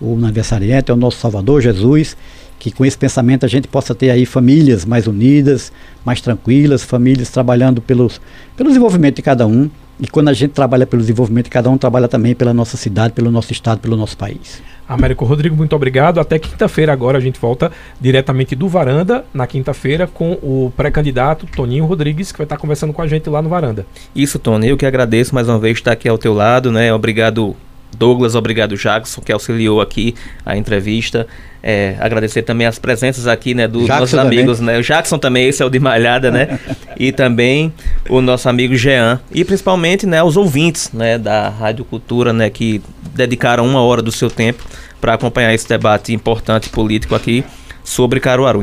[0.00, 2.16] O aniversariante é o nosso Salvador Jesus,
[2.58, 5.72] que com esse pensamento a gente possa ter aí famílias mais unidas,
[6.04, 8.20] mais tranquilas, famílias trabalhando pelos,
[8.56, 9.70] pelo desenvolvimento de cada um.
[9.98, 13.14] E quando a gente trabalha pelo desenvolvimento de cada um, trabalha também pela nossa cidade,
[13.14, 14.60] pelo nosso estado, pelo nosso país.
[14.88, 16.20] Américo Rodrigo, muito obrigado.
[16.20, 21.84] Até quinta-feira agora a gente volta diretamente do Varanda, na quinta-feira, com o pré-candidato Toninho
[21.84, 23.86] Rodrigues, que vai estar conversando com a gente lá no Varanda.
[24.14, 26.92] Isso, Tony, eu que agradeço mais uma vez estar aqui ao teu lado, né?
[26.92, 27.56] Obrigado
[27.96, 30.14] Douglas, obrigado Jackson, que auxiliou aqui
[30.44, 31.26] a entrevista.
[31.62, 34.74] É, agradecer também as presenças aqui, né, dos Jackson nossos amigos, também.
[34.74, 34.80] né?
[34.80, 36.60] O Jackson também, esse é o de Malhada, né?
[36.98, 37.72] e também
[38.08, 39.20] o nosso amigo Jean.
[39.32, 42.80] E principalmente, né, os ouvintes, né, da Rádio Cultura, né, que
[43.14, 44.62] dedicaram uma hora do seu tempo
[45.00, 47.44] para acompanhar esse debate importante político aqui
[47.82, 48.62] sobre Caruaru.